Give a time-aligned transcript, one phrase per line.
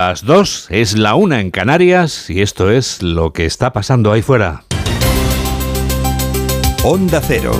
[0.00, 4.22] Las dos es la una en Canarias y esto es lo que está pasando ahí
[4.22, 4.62] fuera.
[6.82, 7.52] Onda Cero.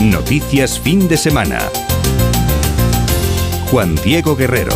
[0.00, 1.58] Noticias fin de semana.
[3.70, 4.72] Juan Diego Guerrero.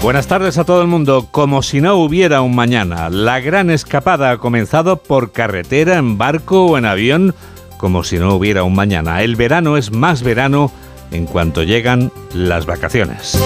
[0.00, 1.26] Buenas tardes a todo el mundo.
[1.28, 6.64] Como si no hubiera un mañana, la gran escapada ha comenzado por carretera, en barco
[6.64, 7.34] o en avión,
[7.76, 9.24] como si no hubiera un mañana.
[9.24, 10.70] El verano es más verano
[11.10, 13.36] en cuanto llegan las vacaciones.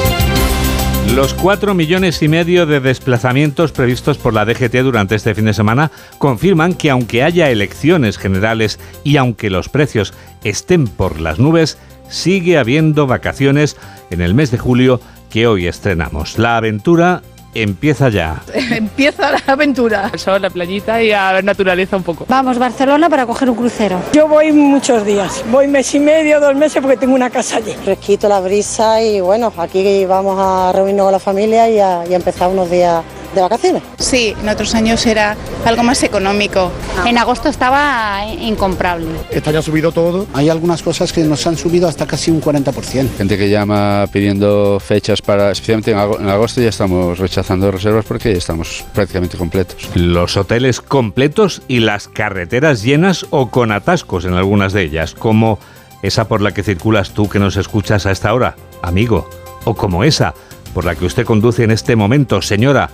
[1.13, 5.55] Los cuatro millones y medio de desplazamientos previstos por la DGT durante este fin de
[5.55, 10.13] semana confirman que aunque haya elecciones generales y aunque los precios
[10.43, 11.79] estén por las nubes,
[12.09, 13.77] sigue habiendo vacaciones
[14.11, 15.01] en el mes de julio
[15.31, 16.39] que hoy estrenamos.
[16.39, 17.23] La aventura
[17.55, 18.43] empieza ya.
[18.71, 20.11] empieza la aventura.
[20.13, 22.27] El sol, la playita y a ver naturaleza un poco.
[22.29, 24.01] Vamos, Barcelona para coger un crucero.
[24.13, 27.73] Yo voy muchos días, voy mes y medio, dos meses porque tengo una casa allí.
[27.85, 32.13] Fresquito la brisa y bueno, aquí vamos a reunirnos con la familia y a, y
[32.13, 33.03] a empezar unos días
[33.35, 33.83] de vacaciones.
[33.99, 36.71] Sí, en otros años era algo más económico.
[37.07, 39.09] En agosto estaba incomparable.
[39.31, 40.27] Este año ha subido todo.
[40.35, 43.17] Hay algunas cosas que nos han subido hasta casi un 40%.
[43.17, 48.39] Gente que llama pidiendo fechas para, especialmente en agosto, ya estamos rechazando reservas porque ya
[48.39, 49.89] estamos prácticamente completos.
[49.95, 55.59] Los hoteles completos y las carreteras llenas o con atascos en algunas de ellas, como
[56.03, 59.29] esa por la que circulas tú que nos escuchas a esta hora, amigo,
[59.65, 60.35] o como esa
[60.75, 62.91] por la que usted conduce en este momento, señora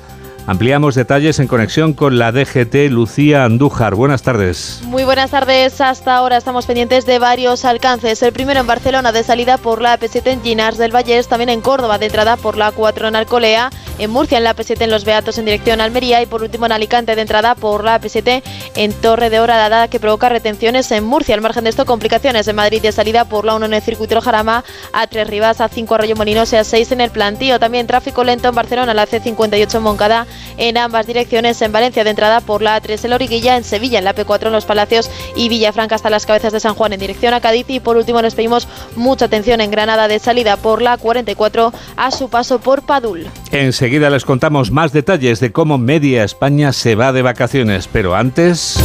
[0.46, 3.94] Ampliamos detalles en conexión con la DGT Lucía Andújar.
[3.94, 4.80] Buenas tardes.
[4.84, 5.80] Muy buenas tardes.
[5.80, 8.22] Hasta ahora estamos pendientes de varios alcances.
[8.22, 11.60] El primero en Barcelona de salida por la AP7 en Ginars del Vallés, también en
[11.60, 15.04] Córdoba de entrada por la 4 en Alcolea, en Murcia en la AP7 en Los
[15.04, 18.42] Beatos en dirección a Almería y por último en Alicante de entrada por la AP7
[18.76, 21.34] en Torre de Horadada que provoca retenciones en Murcia.
[21.34, 24.20] Al margen de esto, complicaciones en Madrid de salida por la 1 en el circuito
[24.20, 27.60] Jarama, a 3 Rivas, a 5 Arroyo Molinos y a 6 en el Plantío.
[27.60, 31.60] También tráfico lento en Barcelona, la C58 en Moncada en ambas direcciones.
[31.62, 34.52] En Valencia de entrada por la A3 en Origuilla, en Sevilla en la P4 en
[34.52, 37.66] Los Palacios y Villafranca hasta las cabezas de San Juan en dirección a Cádiz.
[37.68, 42.10] Y por último les pedimos mucha atención en Granada de salida por la 44 a
[42.10, 43.26] su paso por Padul.
[43.52, 48.78] Enseguida les contamos más detalles de cómo media España se va de vacaciones, pero antes...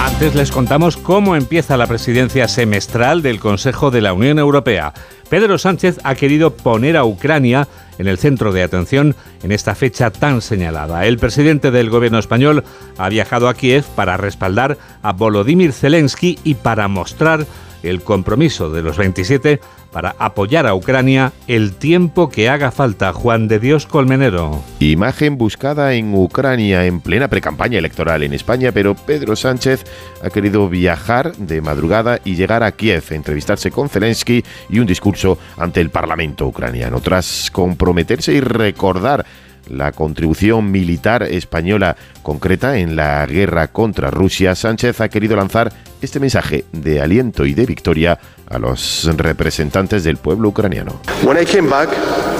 [0.00, 4.94] Antes les contamos cómo empieza la presidencia semestral del Consejo de la Unión Europea.
[5.28, 7.66] Pedro Sánchez ha querido poner a Ucrania
[7.98, 11.06] en el centro de atención en esta fecha tan señalada.
[11.06, 12.64] El presidente del gobierno español
[12.98, 17.46] ha viajado a Kiev para respaldar a Volodymyr Zelensky y para mostrar
[17.82, 19.60] el compromiso de los 27
[19.96, 23.14] para apoyar a Ucrania el tiempo que haga falta.
[23.14, 24.62] Juan de Dios Colmenero.
[24.78, 29.84] Imagen buscada en Ucrania en plena precampaña electoral en España, pero Pedro Sánchez
[30.22, 35.38] ha querido viajar de madrugada y llegar a Kiev, entrevistarse con Zelensky y un discurso
[35.56, 37.00] ante el Parlamento ucraniano.
[37.00, 39.24] Tras comprometerse y recordar
[39.68, 45.72] la contribución militar española concreta en la guerra contra Rusia, Sánchez ha querido lanzar
[46.02, 48.18] este mensaje de aliento y de victoria
[48.48, 51.00] a los representantes del pueblo ucraniano.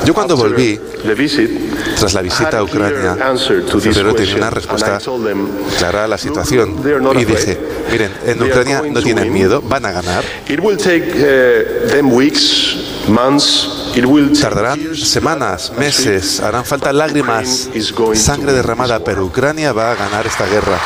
[0.05, 0.79] Yo cuando volví,
[1.99, 3.17] tras la visita a Ucrania,
[3.81, 5.01] primero tenía una respuesta
[5.79, 6.77] clara a la situación
[7.19, 7.59] y dije,
[7.91, 10.23] miren, en Ucrania no tienen miedo, van a ganar.
[14.41, 17.16] Tardarán semanas, meses, harán falta lágrimas,
[18.15, 20.79] sangre derramada, pero Ucrania va a ganar esta guerra.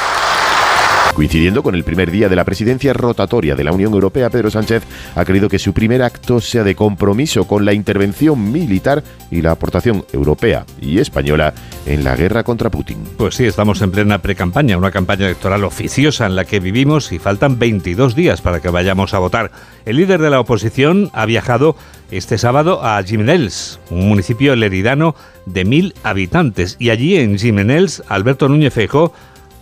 [1.15, 4.85] Coincidiendo con el primer día de la presidencia rotatoria de la Unión Europea, Pedro Sánchez
[5.15, 9.51] ha querido que su primer acto sea de compromiso con la intervención militar y la
[9.51, 11.53] aportación europea y española
[11.85, 12.99] en la guerra contra Putin.
[13.17, 17.19] Pues sí, estamos en plena precampaña, una campaña electoral oficiosa en la que vivimos y
[17.19, 19.51] faltan 22 días para que vayamos a votar.
[19.85, 21.77] El líder de la oposición ha viajado
[22.11, 25.15] este sábado a Jimenels, un municipio leridano
[25.47, 29.13] de mil habitantes, y allí en Jimenels, Alberto Núñez Feijóo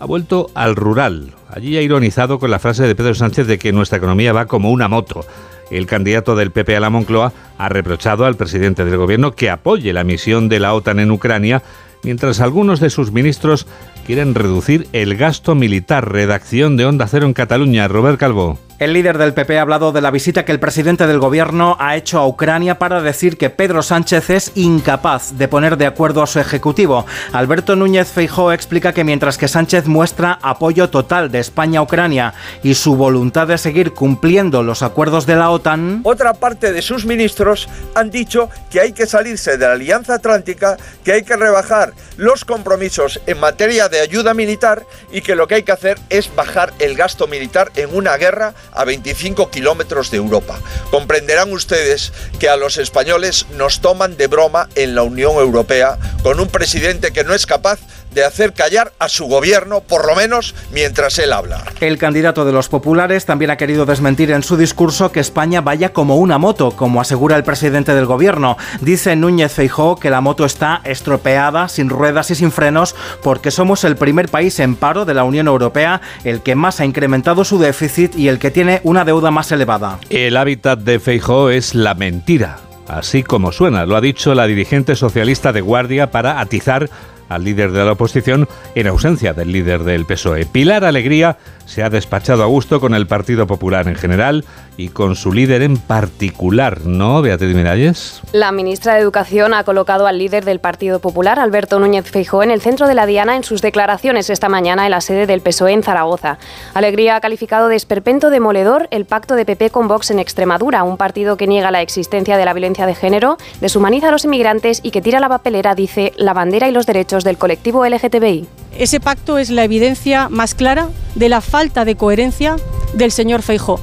[0.01, 1.35] ha vuelto al rural.
[1.49, 4.71] Allí ha ironizado con la frase de Pedro Sánchez de que nuestra economía va como
[4.71, 5.25] una moto.
[5.71, 9.93] El candidato del PP a la Moncloa ha reprochado al presidente del gobierno que apoye
[9.93, 11.62] la misión de la OTAN en Ucrania,
[12.03, 13.67] mientras algunos de sus ministros
[14.08, 16.10] quieren reducir el gasto militar.
[16.10, 18.58] Redacción de Onda Cero en Cataluña, Robert Calvo.
[18.78, 21.96] El líder del PP ha hablado de la visita que el presidente del gobierno ha
[21.96, 26.28] hecho a Ucrania para decir que Pedro Sánchez es incapaz de poner de acuerdo a
[26.28, 27.05] su ejecutivo.
[27.32, 32.34] Alberto Núñez Feijóo explica que mientras que Sánchez muestra apoyo total de España a Ucrania
[32.62, 37.05] y su voluntad de seguir cumpliendo los acuerdos de la OTAN, otra parte de sus
[37.05, 41.94] ministros han dicho que hay que salirse de la Alianza Atlántica, que hay que rebajar
[42.16, 45.99] los compromisos en materia de de ayuda militar y que lo que hay que hacer
[46.09, 50.61] es bajar el gasto militar en una guerra a 25 kilómetros de Europa.
[50.93, 56.39] Comprenderán ustedes que a los españoles nos toman de broma en la Unión Europea con
[56.39, 57.81] un presidente que no es capaz
[58.12, 61.64] de hacer callar a su gobierno, por lo menos mientras él habla.
[61.81, 65.93] El candidato de los populares también ha querido desmentir en su discurso que España vaya
[65.93, 68.56] como una moto, como asegura el presidente del gobierno.
[68.81, 73.84] Dice Núñez Feijóo que la moto está estropeada, sin ruedas y sin frenos, porque somos
[73.84, 77.58] el primer país en paro de la Unión Europea, el que más ha incrementado su
[77.58, 79.99] déficit y el que tiene una deuda más elevada.
[80.10, 82.58] El hábitat de Feijóo es la mentira.
[82.88, 86.88] Así como suena, lo ha dicho la dirigente socialista de Guardia para atizar
[87.29, 90.47] al líder de la oposición en ausencia del líder del PSOE.
[90.47, 94.45] Pilar Alegría se ha despachado a gusto con el Partido Popular en general
[94.79, 98.23] y con su líder en particular, ¿no, Beatriz Miralles?
[98.33, 102.51] La ministra de Educación ha colocado al líder del Partido Popular, Alberto Núñez Feijóo, en
[102.51, 105.73] el centro de la diana en sus declaraciones esta mañana en la sede del PSOE
[105.73, 106.39] en Zaragoza.
[106.75, 110.97] Alegría ha calificado de esperpento demoledor el pacto de PP con Vox en Extremadura, un
[110.97, 114.91] partido que niega la existencia de la violencia de género, deshumaniza a los inmigrantes y
[114.91, 118.47] que tira la papelera, dice, la bandera y los derechos del colectivo LGTBI.
[118.79, 122.56] Ese pacto es la evidencia más clara de la falta de coherencia
[122.94, 123.81] del señor Feijó.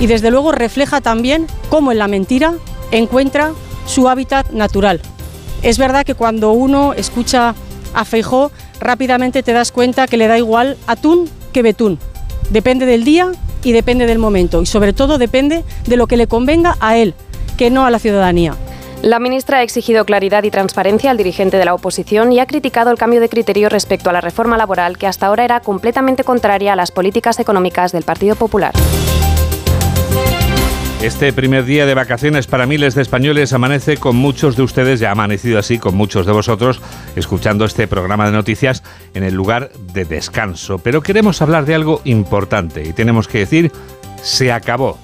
[0.00, 2.54] Y desde luego refleja también cómo en la mentira
[2.90, 3.52] encuentra
[3.86, 5.00] su hábitat natural.
[5.62, 7.54] Es verdad que cuando uno escucha
[7.94, 11.98] a Feijó, rápidamente te das cuenta que le da igual atún que betún.
[12.50, 13.32] Depende del día
[13.64, 14.62] y depende del momento.
[14.62, 17.14] Y sobre todo depende de lo que le convenga a él,
[17.56, 18.54] que no a la ciudadanía.
[19.02, 22.90] La ministra ha exigido claridad y transparencia al dirigente de la oposición y ha criticado
[22.90, 26.72] el cambio de criterio respecto a la reforma laboral que hasta ahora era completamente contraria
[26.72, 28.74] a las políticas económicas del Partido Popular.
[31.00, 35.10] Este primer día de vacaciones para miles de españoles amanece con muchos de ustedes, ya
[35.10, 36.80] ha amanecido así con muchos de vosotros,
[37.14, 38.82] escuchando este programa de noticias
[39.14, 40.78] en el lugar de descanso.
[40.78, 43.70] Pero queremos hablar de algo importante y tenemos que decir,
[44.22, 44.98] se acabó.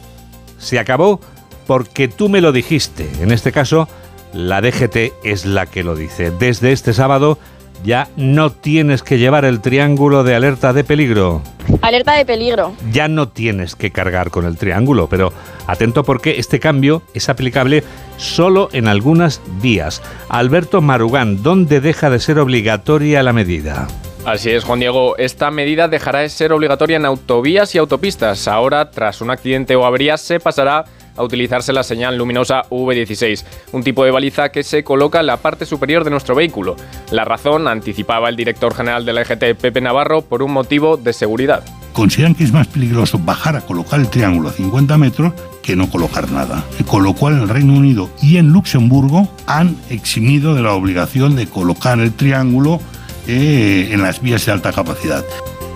[0.58, 1.20] Se acabó
[1.66, 3.08] porque tú me lo dijiste.
[3.20, 3.88] En este caso,
[4.32, 6.30] la DGT es la que lo dice.
[6.30, 7.38] Desde este sábado
[7.84, 11.42] ya no tienes que llevar el triángulo de alerta de peligro.
[11.82, 12.74] Alerta de peligro.
[12.90, 15.32] Ya no tienes que cargar con el triángulo, pero
[15.66, 17.84] atento porque este cambio es aplicable
[18.16, 20.02] solo en algunas vías.
[20.28, 23.86] Alberto Marugán, ¿dónde deja de ser obligatoria la medida?
[24.24, 25.18] Así es, Juan Diego.
[25.18, 28.48] Esta medida dejará de ser obligatoria en autovías y autopistas.
[28.48, 33.82] Ahora, tras un accidente o avería, se pasará a utilizarse la señal luminosa V16, un
[33.82, 36.76] tipo de baliza que se coloca en la parte superior de nuestro vehículo.
[37.10, 41.12] La razón, anticipaba el director general de la EGT, Pepe Navarro, por un motivo de
[41.12, 41.64] seguridad.
[41.92, 45.32] Consideran que es más peligroso bajar a colocar el triángulo a 50 metros
[45.62, 46.64] que no colocar nada.
[46.86, 51.36] Con lo cual en el Reino Unido y en Luxemburgo han eximido de la obligación
[51.36, 52.80] de colocar el triángulo
[53.28, 55.24] eh, en las vías de alta capacidad.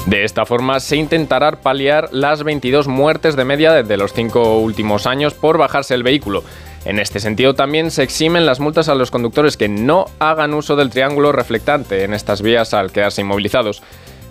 [0.07, 5.07] De esta forma se intentará paliar las 22 muertes de media desde los cinco últimos
[5.07, 6.43] años por bajarse el vehículo.
[6.85, 10.77] En este sentido también se eximen las multas a los conductores que no hagan uso
[10.77, 13.83] del triángulo reflectante en estas vías al quedarse inmovilizados.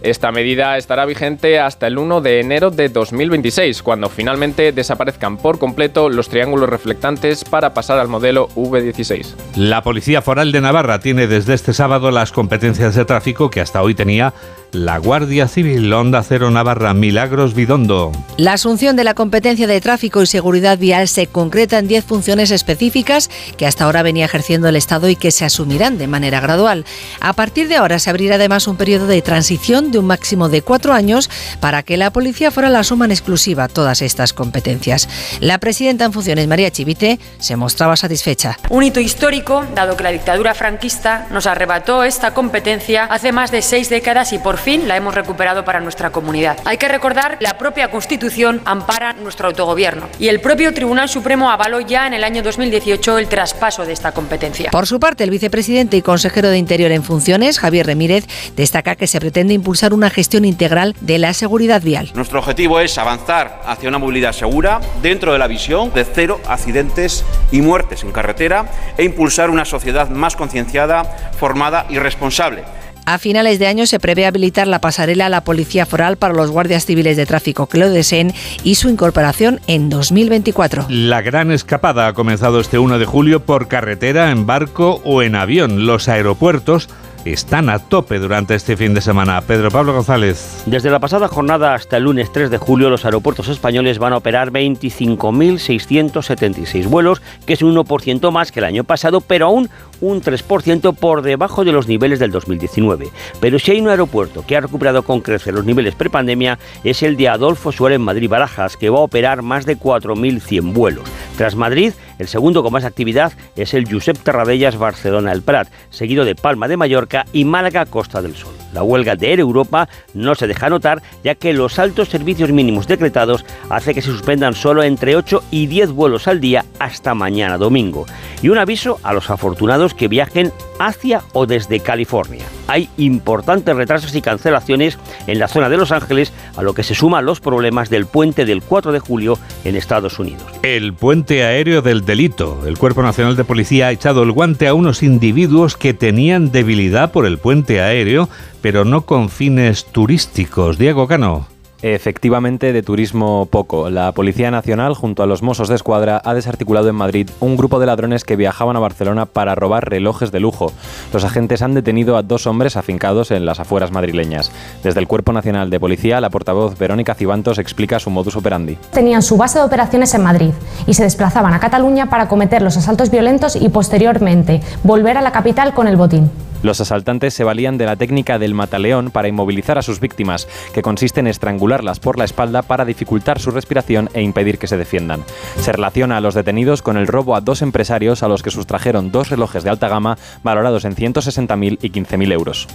[0.01, 5.57] Esta medida estará vigente hasta el 1 de enero de 2026, cuando finalmente desaparezcan por
[5.57, 9.33] completo los triángulos reflectantes para pasar al modelo V16.
[9.55, 13.81] La Policía Foral de Navarra tiene desde este sábado las competencias de tráfico que hasta
[13.81, 14.33] hoy tenía
[14.71, 18.11] la Guardia Civil Onda Cero Navarra Milagros Bidondo.
[18.37, 22.51] La asunción de la competencia de tráfico y seguridad vial se concreta en 10 funciones
[22.51, 26.85] específicas que hasta ahora venía ejerciendo el Estado y que se asumirán de manera gradual.
[27.19, 30.61] A partir de ahora se abrirá además un periodo de transición de un máximo de
[30.61, 35.09] cuatro años para que la Policía Foral asuma en exclusiva todas estas competencias.
[35.39, 38.57] La presidenta en funciones, María Chivite, se mostraba satisfecha.
[38.69, 43.61] Un hito histórico, dado que la dictadura franquista nos arrebató esta competencia hace más de
[43.61, 46.57] seis décadas y por fin la hemos recuperado para nuestra comunidad.
[46.65, 51.79] Hay que recordar, la propia Constitución ampara nuestro autogobierno y el propio Tribunal Supremo avaló
[51.79, 54.71] ya en el año 2018 el traspaso de esta competencia.
[54.71, 59.07] Por su parte, el vicepresidente y consejero de Interior en funciones, Javier Remírez, destaca que
[59.07, 62.11] se pretende impulsar una gestión integral de la seguridad vial.
[62.13, 67.23] Nuestro objetivo es avanzar hacia una movilidad segura dentro de la visión de cero accidentes
[67.51, 68.65] y muertes en carretera
[68.97, 71.03] e impulsar una sociedad más concienciada,
[71.37, 72.63] formada y responsable
[73.07, 76.51] a finales de año se prevé habilitar la pasarela a la Policía Foral para los
[76.51, 78.33] guardias civiles de tráfico que lo deseen
[78.65, 80.87] y su incorporación en 2024.
[80.89, 85.35] La gran escapada ha comenzado este 1 de julio por carretera, en barco o en
[85.35, 85.85] avión.
[85.85, 86.89] Los aeropuertos
[87.31, 89.41] están a tope durante este fin de semana.
[89.41, 90.63] Pedro Pablo González.
[90.65, 94.17] Desde la pasada jornada hasta el lunes 3 de julio, los aeropuertos españoles van a
[94.17, 99.69] operar 25.676 vuelos, que es un 1% más que el año pasado, pero aún
[100.01, 103.09] un 3% por debajo de los niveles del 2019.
[103.39, 107.17] Pero si hay un aeropuerto que ha recuperado con crecer los niveles prepandemia, es el
[107.17, 111.07] de Adolfo Suárez Madrid-Barajas, que va a operar más de 4.100 vuelos.
[111.37, 116.35] Tras Madrid, el segundo con más actividad es el Josep Terradellas Barcelona-El Prat, seguido de
[116.35, 118.53] Palma de Mallorca y Málaga Costa del Sol.
[118.73, 122.87] La huelga de Air Europa no se deja notar, ya que los altos servicios mínimos
[122.87, 127.57] decretados hace que se suspendan solo entre 8 y 10 vuelos al día hasta mañana
[127.57, 128.05] domingo.
[128.41, 132.45] Y un aviso a los afortunados que viajen hacia o desde California.
[132.67, 136.95] Hay importantes retrasos y cancelaciones en la zona de Los Ángeles, a lo que se
[136.95, 140.43] suman los problemas del puente del 4 de julio en Estados Unidos.
[140.63, 142.63] El puente aéreo del delito.
[142.65, 147.11] El Cuerpo Nacional de Policía ha echado el guante a unos individuos que tenían debilidad
[147.11, 148.29] por el puente aéreo,
[148.61, 150.77] pero no con fines turísticos.
[150.77, 151.56] Diego Cano.
[151.81, 153.89] Efectivamente, de turismo poco.
[153.89, 157.79] La Policía Nacional, junto a los Mossos de Escuadra, ha desarticulado en Madrid un grupo
[157.79, 160.71] de ladrones que viajaban a Barcelona para robar relojes de lujo.
[161.13, 164.51] Los agentes han detenido a dos hombres afincados en las afueras madrileñas.
[164.83, 168.77] Desde el Cuerpo Nacional de Policía, la portavoz Verónica Cibantos explica su modus operandi.
[168.91, 170.51] Tenían su base de operaciones en Madrid
[170.87, 175.31] y se desplazaban a Cataluña para cometer los asaltos violentos y posteriormente volver a la
[175.31, 176.31] capital con el botín.
[176.63, 180.81] Los asaltantes se valían de la técnica del mataleón para inmovilizar a sus víctimas, que
[180.81, 185.23] consiste en estrangularlas por la espalda para dificultar su respiración e impedir que se defiendan.
[185.59, 189.11] Se relaciona a los detenidos con el robo a dos empresarios a los que sustrajeron
[189.11, 192.67] dos relojes de alta gama valorados en 160.000 y 15.000 euros.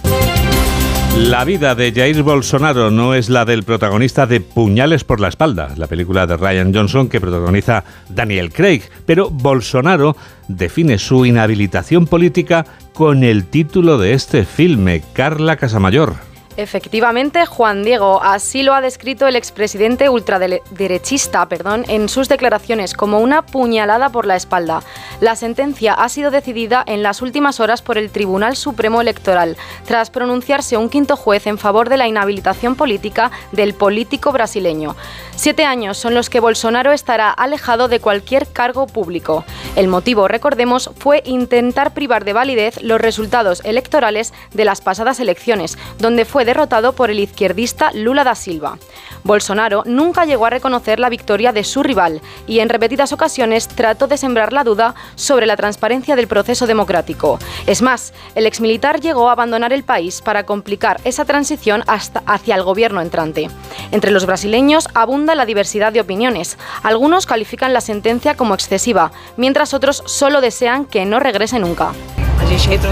[1.17, 5.71] La vida de Jair Bolsonaro no es la del protagonista de Puñales por la espalda,
[5.77, 12.65] la película de Ryan Johnson que protagoniza Daniel Craig, pero Bolsonaro define su inhabilitación política
[12.93, 16.32] con el título de este filme, Carla Casamayor.
[16.55, 23.19] Efectivamente, Juan Diego, así lo ha descrito el expresidente ultraderechista perdón, en sus declaraciones como
[23.19, 24.83] una puñalada por la espalda.
[25.19, 30.11] La sentencia ha sido decidida en las últimas horas por el Tribunal Supremo Electoral, tras
[30.11, 34.95] pronunciarse un quinto juez en favor de la inhabilitación política del político brasileño.
[35.35, 39.43] Siete años son los que Bolsonaro estará alejado de cualquier cargo público.
[39.75, 45.79] El motivo, recordemos, fue intentar privar de validez los resultados electorales de las pasadas elecciones,
[45.97, 48.77] donde fue derrotado por el izquierdista Lula da Silva.
[49.23, 54.07] Bolsonaro nunca llegó a reconocer la victoria de su rival y en repetidas ocasiones trató
[54.07, 57.39] de sembrar la duda sobre la transparencia del proceso democrático.
[57.65, 62.55] Es más, el exmilitar llegó a abandonar el país para complicar esa transición hasta hacia
[62.55, 63.49] el gobierno entrante.
[63.91, 66.57] Entre los brasileños abunda la diversidad de opiniones.
[66.83, 71.93] Algunos califican la sentencia como excesiva, mientras otros solo desean que no regrese nunca.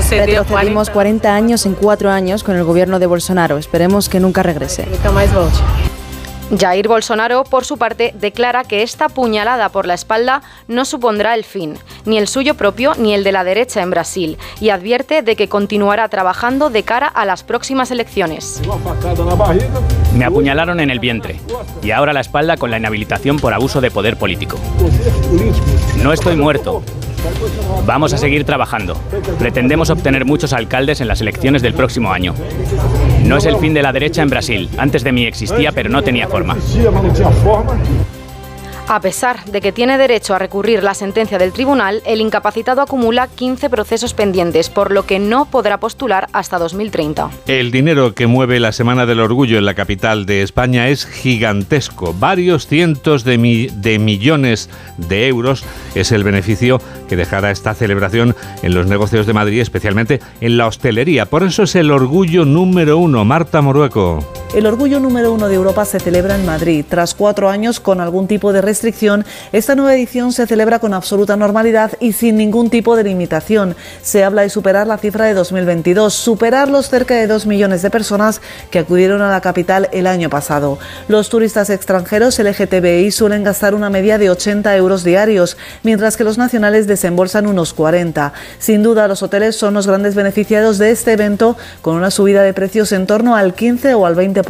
[0.09, 3.40] Retrocedimos 40 años en 4 años con el gobierno de Bolsonaro.
[3.41, 4.87] Esperemos que nunca regrese.
[6.59, 11.43] Jair Bolsonaro, por su parte, declara que esta puñalada por la espalda no supondrá el
[11.43, 15.35] fin, ni el suyo propio ni el de la derecha en Brasil, y advierte de
[15.35, 18.61] que continuará trabajando de cara a las próximas elecciones.
[20.13, 21.39] Me apuñalaron en el vientre
[21.81, 24.59] y ahora la espalda con la inhabilitación por abuso de poder político.
[26.03, 26.83] No estoy muerto,
[27.85, 28.95] Vamos a seguir trabajando.
[29.39, 32.33] Pretendemos obtener muchos alcaldes en las elecciones del próximo año.
[33.31, 34.69] No es el fin de la derecha en Brasil.
[34.77, 36.57] Antes de mí existía, pero no tenía forma.
[38.93, 43.29] A pesar de que tiene derecho a recurrir la sentencia del tribunal, el incapacitado acumula
[43.29, 47.29] 15 procesos pendientes, por lo que no podrá postular hasta 2030.
[47.47, 52.13] El dinero que mueve la Semana del Orgullo en la capital de España es gigantesco.
[52.19, 55.63] Varios cientos de, de millones de euros
[55.95, 60.67] es el beneficio que dejará esta celebración en los negocios de Madrid, especialmente en la
[60.67, 61.27] hostelería.
[61.27, 63.23] Por eso es el orgullo número uno.
[63.23, 64.19] Marta Morueco.
[64.53, 66.83] El orgullo número uno de Europa se celebra en Madrid.
[66.87, 71.37] Tras cuatro años con algún tipo de restricción, esta nueva edición se celebra con absoluta
[71.37, 73.75] normalidad y sin ningún tipo de limitación.
[74.01, 77.91] Se habla de superar la cifra de 2022, superar los cerca de dos millones de
[77.91, 80.79] personas que acudieron a la capital el año pasado.
[81.07, 86.39] Los turistas extranjeros LGTBI suelen gastar una media de 80 euros diarios, mientras que los
[86.39, 88.33] nacionales desembolsan unos 40.
[88.57, 92.55] Sin duda, los hoteles son los grandes beneficiados de este evento, con una subida de
[92.55, 94.41] precios en torno al 15 o al 20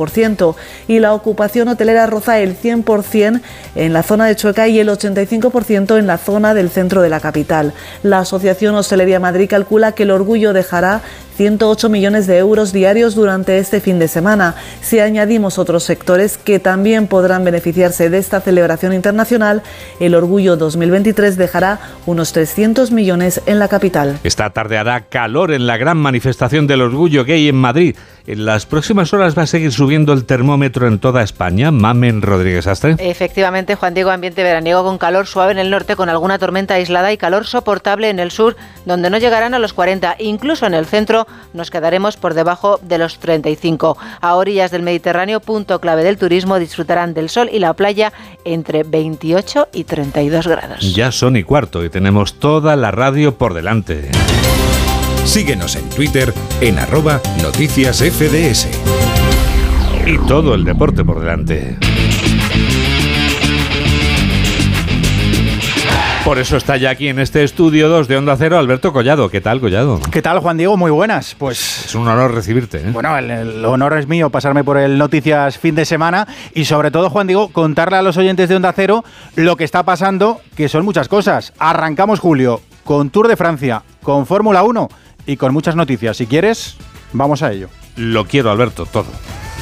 [0.88, 3.42] y la ocupación hotelera roza el 100%
[3.76, 7.20] en la zona de Chueca y el 85% en la zona del centro de la
[7.20, 7.74] capital.
[8.04, 11.02] La Asociación Hostelería Madrid calcula que el orgullo dejará
[11.38, 14.56] 108 millones de euros diarios durante este fin de semana.
[14.82, 19.64] Si añadimos otros sectores que también podrán beneficiarse de esta celebración internacional,
[20.02, 24.20] el Orgullo 2023 dejará unos 300 millones en la capital.
[24.24, 27.96] Esta tarde hará calor en la gran manifestación del orgullo gay en Madrid.
[28.28, 31.72] En las próximas horas va a seguir subiendo el termómetro en toda España.
[31.72, 32.96] Mamen Rodríguez Astre.
[33.00, 36.74] Efectivamente, Juan Diego Diego, ambiente veraniego con calor suave en el norte, con alguna tormenta
[36.74, 40.16] aislada y calor soportable en el sur, donde no llegarán a los 40.
[40.18, 41.21] Incluso en el centro
[41.54, 43.98] nos quedaremos por debajo de los 35.
[44.22, 48.14] A orillas del Mediterráneo, punto clave del turismo, disfrutarán del sol y la playa
[48.46, 50.94] entre 28 y 32 grados.
[50.94, 54.10] Ya son y cuarto y tenemos toda la radio por delante.
[55.26, 58.68] Síguenos en Twitter en arroba noticias FDS.
[60.06, 61.78] Y todo el deporte por delante.
[66.24, 69.30] Por eso está ya aquí en este estudio 2 de Onda Cero Alberto Collado.
[69.30, 70.00] ¿Qué tal, Collado?
[70.12, 70.78] ¿Qué tal, Juan Diego?
[70.78, 71.36] Muy buenas.
[71.38, 72.78] Pues es un honor recibirte.
[72.78, 72.92] ¿eh?
[72.94, 77.10] Bueno, el, honor es mío pasarme por el Noticias fin de semana y sobre todo,
[77.10, 79.04] Juan Diego, contarle a los oyentes de Onda Cero
[79.36, 81.54] lo que está pasando, que son muchas cosas.
[81.58, 84.90] Arrancamos julio con Tour de Francia, con Fórmula 1
[85.26, 86.18] y con muchas noticias.
[86.18, 86.78] Si quieres,
[87.14, 87.70] vamos a ello.
[87.96, 89.08] Lo quiero, Alberto, todo.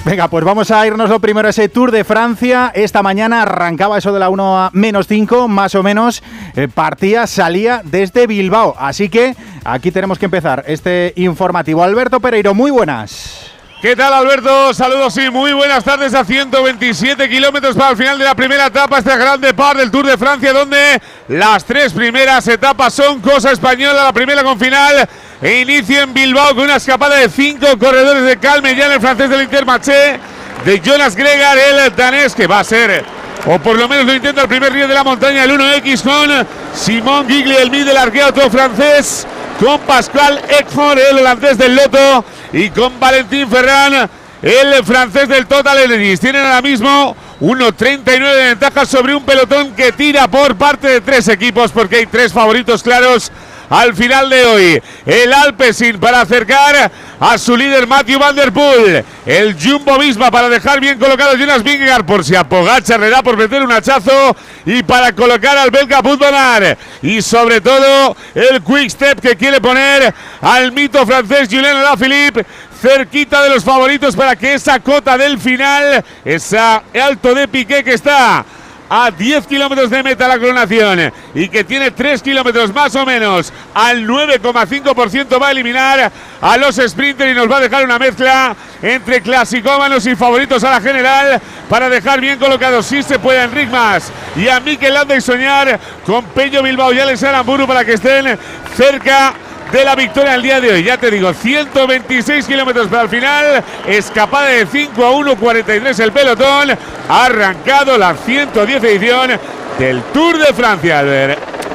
[0.05, 2.71] Venga, pues vamos a irnos lo primero a ese Tour de Francia.
[2.73, 6.23] Esta mañana arrancaba eso de la 1 a menos 5, más o menos.
[6.55, 8.75] Eh, partía, salía desde Bilbao.
[8.79, 11.83] Así que aquí tenemos que empezar este informativo.
[11.83, 13.51] Alberto Pereiro, muy buenas.
[13.81, 14.73] ¿Qué tal Alberto?
[14.73, 18.97] Saludos y muy buenas tardes a 127 kilómetros para el final de la primera etapa,
[18.97, 24.03] este grande par del Tour de Francia, donde las tres primeras etapas son cosa española,
[24.03, 25.07] la primera con final
[25.41, 29.29] inicio en Bilbao con una escapada de cinco corredores de Calme, ya en el francés
[29.29, 30.19] del Intermarché,
[30.65, 33.05] de Jonas Gregar, el danés, que va a ser,
[33.45, 36.47] o por lo menos lo intenta el primer día de la montaña, el 1X con
[36.75, 39.25] Simón Gigli, el mid del arqueo francés,
[39.59, 44.09] con Pascual Ekford, el holandés del Loto, y con Valentín Ferran,
[44.41, 46.19] el francés del Total Energies.
[46.19, 51.27] Tienen ahora mismo 1.39 de ventaja sobre un pelotón que tira por parte de tres
[51.29, 53.31] equipos porque hay tres favoritos claros
[53.69, 54.81] al final de hoy.
[55.05, 59.03] El Alpecin para acercar a su líder Matthew Van Der Poel.
[59.25, 63.37] El Jumbo misma para dejar bien colocado Jonas Vingegaard por si a Pogacar le por
[63.37, 64.35] meter un hachazo
[64.65, 66.77] y para colocar al belga Putbanar.
[67.01, 72.45] Y sobre todo el quick step que quiere poner al mito francés Julien Alaphilippe
[72.81, 77.93] cerquita de los favoritos para que esa cota del final, esa alto de piqué que
[77.93, 78.45] está
[78.89, 83.53] a 10 kilómetros de meta la coronación y que tiene 3 kilómetros más o menos.
[83.73, 88.55] Al 9,5% va a eliminar a los sprinters y nos va a dejar una mezcla
[88.81, 93.69] entre clasicómanos y favoritos a la general para dejar bien colocados si se puede Enric
[93.69, 97.93] Mas y a Mikel Landa y soñar con Peño Bilbao y Alex Aramburu para que
[97.93, 98.37] estén
[98.75, 99.33] cerca
[99.71, 100.83] de la victoria el día de hoy.
[100.83, 103.63] Ya te digo, 126 kilómetros para el final.
[103.87, 106.71] Escapada de 5 a 1, 43 el pelotón.
[107.09, 109.31] Ha arrancado la 110 edición
[109.77, 111.03] del Tour de Francia.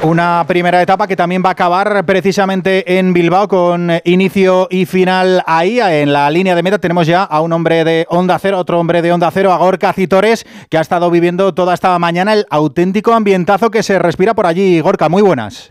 [0.03, 5.43] Una primera etapa que también va a acabar precisamente en Bilbao con inicio y final
[5.47, 5.81] ahí.
[5.81, 9.03] En la línea de meta tenemos ya a un hombre de Onda Cero, otro hombre
[9.03, 13.15] de Onda Cero, a Gorka Citores, que ha estado viviendo toda esta mañana el auténtico
[13.15, 14.81] ambientazo que se respira por allí.
[14.81, 15.71] Gorka, muy buenas.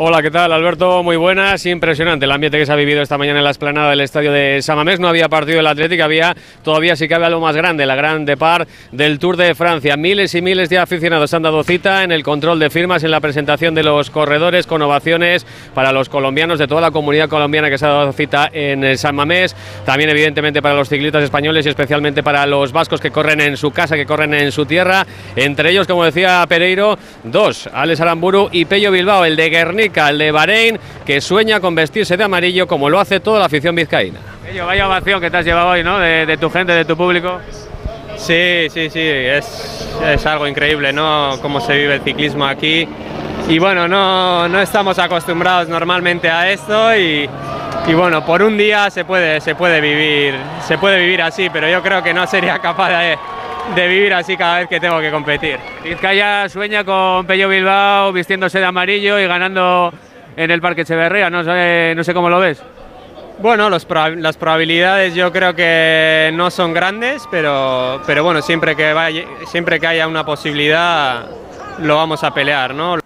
[0.00, 1.02] Hola, ¿qué tal Alberto?
[1.02, 4.00] Muy buenas, impresionante el ambiente que se ha vivido esta mañana en la esplanada del
[4.00, 5.00] estadio de Samamés.
[5.00, 8.24] No había partido del Atlético, había todavía sí que había lo más grande, la gran
[8.24, 9.96] depart del Tour de Francia.
[9.96, 13.18] Miles y miles de aficionados han dado cita en el control de firmas, en la
[13.18, 17.76] presentación de los corredores con ovaciones para los colombianos de toda la comunidad colombiana que
[17.76, 19.56] se ha dado cita en San Mamés.
[19.84, 23.72] También evidentemente para los ciclistas españoles y especialmente para los vascos que corren en su
[23.72, 25.04] casa, que corren en su tierra.
[25.34, 30.18] Entre ellos, como decía Pereiro, dos, Alex Aramburu y Pello Bilbao, el de Guernica el
[30.18, 34.20] de Bahrein, que sueña con vestirse de amarillo como lo hace toda la afición vizcaína.
[34.64, 35.98] vaya ovación que te has llevado hoy, ¿no?
[35.98, 37.38] De, tu gente, de tu público.
[38.16, 41.38] Sí, sí, sí, es, es, algo increíble, ¿no?
[41.40, 42.88] Cómo se vive el ciclismo aquí.
[43.48, 47.28] Y bueno, no, no estamos acostumbrados normalmente a esto y,
[47.86, 50.34] y, bueno, por un día se puede, se, puede vivir,
[50.66, 53.18] se puede vivir así, pero yo creo que no sería capaz de,
[53.74, 55.58] de vivir así cada vez que tengo que competir.
[55.84, 59.92] Vizcaya sueña con Pello Bilbao vistiéndose de amarillo y ganando
[60.36, 62.62] en el Parque Echeverría, no sé, no sé cómo lo ves.
[63.40, 69.22] Bueno, las probabilidades yo creo que no son grandes, pero, pero bueno, siempre que, vaya,
[69.46, 71.26] siempre que haya una posibilidad
[71.78, 72.98] lo vamos a pelear, ¿no?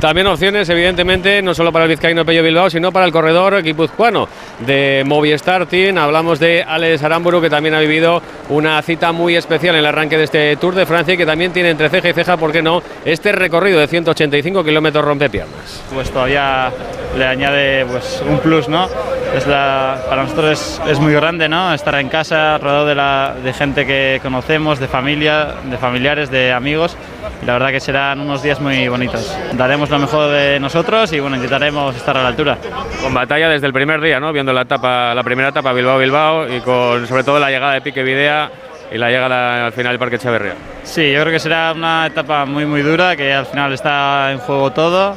[0.00, 4.26] También opciones, evidentemente, no solo para el vizcaíno Pello Bilbao, sino para el corredor guipuzcoano
[4.60, 5.98] de Movistar Team.
[5.98, 10.16] Hablamos de Alex Aramburu, que también ha vivido una cita muy especial en el arranque
[10.16, 12.62] de este Tour de Francia y que también tiene entre ceja y ceja, ¿por qué
[12.62, 15.82] no?, este recorrido de 185 kilómetros rompepiernas.
[15.92, 16.72] Pues todavía
[17.18, 18.88] le añade pues, un plus, ¿no?
[19.36, 21.72] Es para nosotros es, muy grande, ¿no?
[21.72, 26.52] Estar en casa, rodeado de, la, de gente que conocemos, de familia, de familiares, de
[26.52, 26.96] amigos.
[27.46, 29.36] La verdad que serán unos días muy bonitos.
[29.52, 32.58] Daremos lo mejor de nosotros y bueno, intentaremos estar a la altura.
[33.02, 34.32] Con batalla desde el primer día, ¿no?
[34.32, 38.02] Viendo la etapa, la primera etapa Bilbao-Bilbao y con sobre todo la llegada de Pique
[38.02, 38.50] Videa
[38.92, 40.54] y la llega al final del Parque Echeverría.
[40.82, 44.38] Sí, yo creo que será una etapa muy muy dura, que al final está en
[44.38, 45.16] juego todo.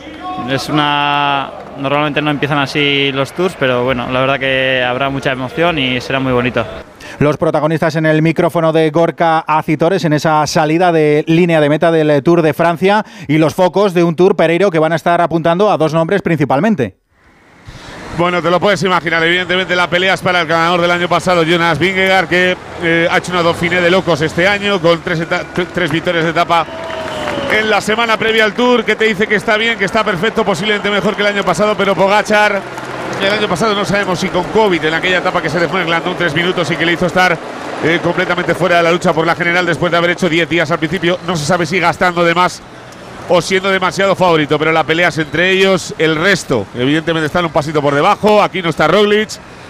[0.49, 5.31] Es una normalmente no empiezan así los tours, pero bueno, la verdad que habrá mucha
[5.31, 6.65] emoción y será muy bonito.
[7.19, 11.91] Los protagonistas en el micrófono de Gorka Acitores en esa salida de línea de meta
[11.91, 15.21] del Tour de Francia y los focos de un Tour Pereiro que van a estar
[15.21, 16.97] apuntando a dos nombres principalmente.
[18.17, 19.23] Bueno, te lo puedes imaginar.
[19.23, 23.17] Evidentemente la pelea es para el ganador del año pasado, Jonas Vingegaard, que eh, ha
[23.17, 25.25] hecho una Dauphiné de locos este año con tres,
[25.73, 26.65] tres victorias de etapa
[27.51, 30.43] en la semana previa al Tour, que te dice que está bien, que está perfecto,
[30.43, 32.61] posiblemente mejor que el año pasado, pero Pogachar,
[33.21, 35.81] el año pasado no sabemos si con COVID, en aquella etapa que se le fue
[35.81, 37.37] en tres minutos y que le hizo estar
[37.83, 40.71] eh, completamente fuera de la lucha por la general después de haber hecho 10 días
[40.71, 42.61] al principio, no se sabe si gastando de más
[43.29, 47.51] o siendo demasiado favorito, pero la pelea es entre ellos, el resto, evidentemente están un
[47.51, 49.29] pasito por debajo, aquí no está Roglic,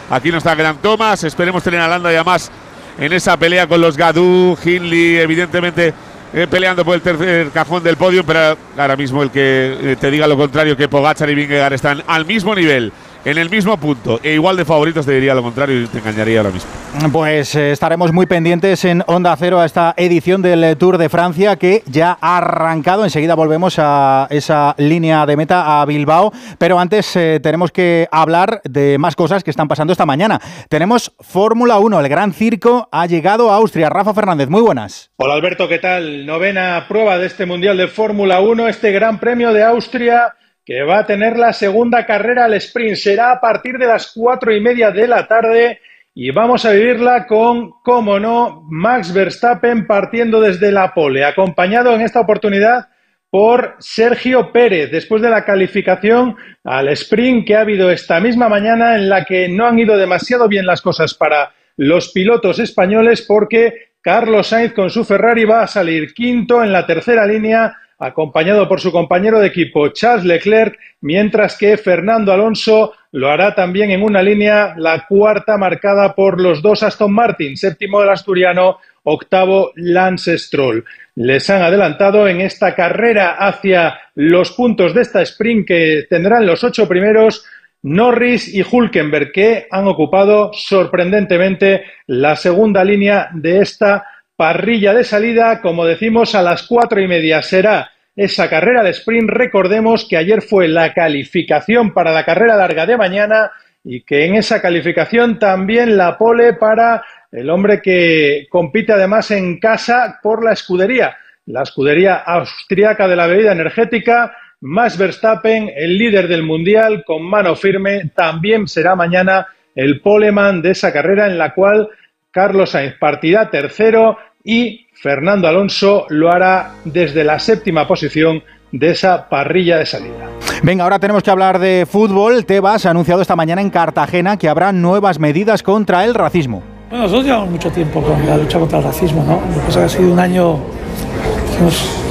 [0.09, 2.51] aquí no está Gran Thomas, esperemos tener a Landa ya más
[2.97, 5.93] en esa pelea con los Gadú, Hindley, evidentemente
[6.33, 10.09] eh, peleando por el tercer cajón del podio, pero ahora mismo el que eh, te
[10.09, 12.91] diga lo contrario, que Pogachar y Vingegaard están al mismo nivel
[13.25, 16.39] en el mismo punto e igual de favoritos, te diría lo contrario y te engañaría
[16.39, 16.69] ahora mismo.
[17.11, 21.55] Pues eh, estaremos muy pendientes en Onda Cero a esta edición del Tour de Francia
[21.55, 23.03] que ya ha arrancado.
[23.03, 28.61] Enseguida volvemos a esa línea de meta a Bilbao, pero antes eh, tenemos que hablar
[28.63, 30.39] de más cosas que están pasando esta mañana.
[30.69, 33.89] Tenemos Fórmula 1, el Gran Circo ha llegado a Austria.
[33.89, 35.11] Rafa Fernández, muy buenas.
[35.17, 36.25] Hola Alberto, ¿qué tal?
[36.25, 40.99] Novena prueba de este Mundial de Fórmula 1, este Gran Premio de Austria que va
[40.99, 42.95] a tener la segunda carrera al sprint.
[42.95, 45.79] Será a partir de las cuatro y media de la tarde
[46.15, 52.01] y vamos a vivirla con, como no, Max Verstappen partiendo desde la pole, acompañado en
[52.01, 52.87] esta oportunidad
[53.31, 58.95] por Sergio Pérez, después de la calificación al sprint que ha habido esta misma mañana
[58.95, 63.93] en la que no han ido demasiado bien las cosas para los pilotos españoles porque
[64.01, 68.81] Carlos Sainz con su Ferrari va a salir quinto en la tercera línea acompañado por
[68.81, 74.21] su compañero de equipo Charles Leclerc, mientras que Fernando Alonso lo hará también en una
[74.21, 80.83] línea, la cuarta marcada por los dos Aston Martin, séptimo el asturiano, octavo Lance Stroll.
[81.15, 86.63] Les han adelantado en esta carrera hacia los puntos de esta sprint que tendrán los
[86.63, 87.45] ocho primeros
[87.83, 95.61] Norris y Hulkenberg, que han ocupado sorprendentemente la segunda línea de esta parrilla de salida.
[95.61, 99.29] Como decimos, a las cuatro y media será esa carrera de sprint.
[99.29, 103.51] Recordemos que ayer fue la calificación para la carrera larga de mañana
[103.83, 109.59] y que en esa calificación también la pole para el hombre que compite además en
[109.59, 114.37] casa por la escudería, la escudería austriaca de la bebida energética.
[114.61, 120.71] Max Verstappen, el líder del mundial, con mano firme, también será mañana el poleman de
[120.71, 121.89] esa carrera en la cual
[122.31, 129.29] Carlos Sainz partirá tercero y Fernando Alonso lo hará desde la séptima posición de esa
[129.29, 130.29] parrilla de salida.
[130.63, 132.45] Venga, ahora tenemos que hablar de fútbol.
[132.45, 136.63] Tebas ha anunciado esta mañana en Cartagena que habrá nuevas medidas contra el racismo.
[136.89, 139.41] Bueno, nosotros llevamos mucho tiempo con la lucha contra el racismo, ¿no?
[139.41, 140.59] Lo que pasa es que ha sido un año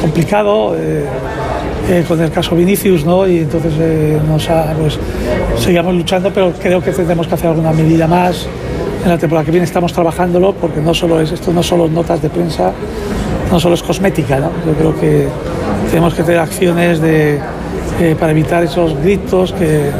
[0.01, 1.05] complicado eh,
[1.89, 3.27] eh, con el caso Vinicius, ¿no?
[3.27, 4.99] Y entonces eh, nos pues,
[5.57, 8.47] seguimos luchando, pero creo que tendremos que hacer alguna medida más
[9.05, 12.23] en la temporada que viene estamos trabajándolo porque no solo es esto, no solo notas
[12.23, 12.73] de prensa,
[13.51, 14.39] no solo es cosmética.
[14.39, 15.29] Yo creo que
[15.91, 17.41] tenemos que tener acciones de,
[18.01, 19.91] eh, para evitar esos gritos que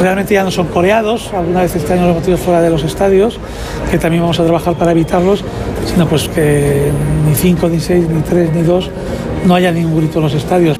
[0.00, 3.38] realmente ya no son coreados, alguna vez este año los motivos fuera de los estadios,
[3.90, 5.44] que también vamos a trabajar para evitarlos,
[5.86, 6.90] sino pues que
[7.26, 8.90] ni cinco, ni seis, ni tres, ni dos
[9.46, 10.78] no haya ningún grito en los estadios.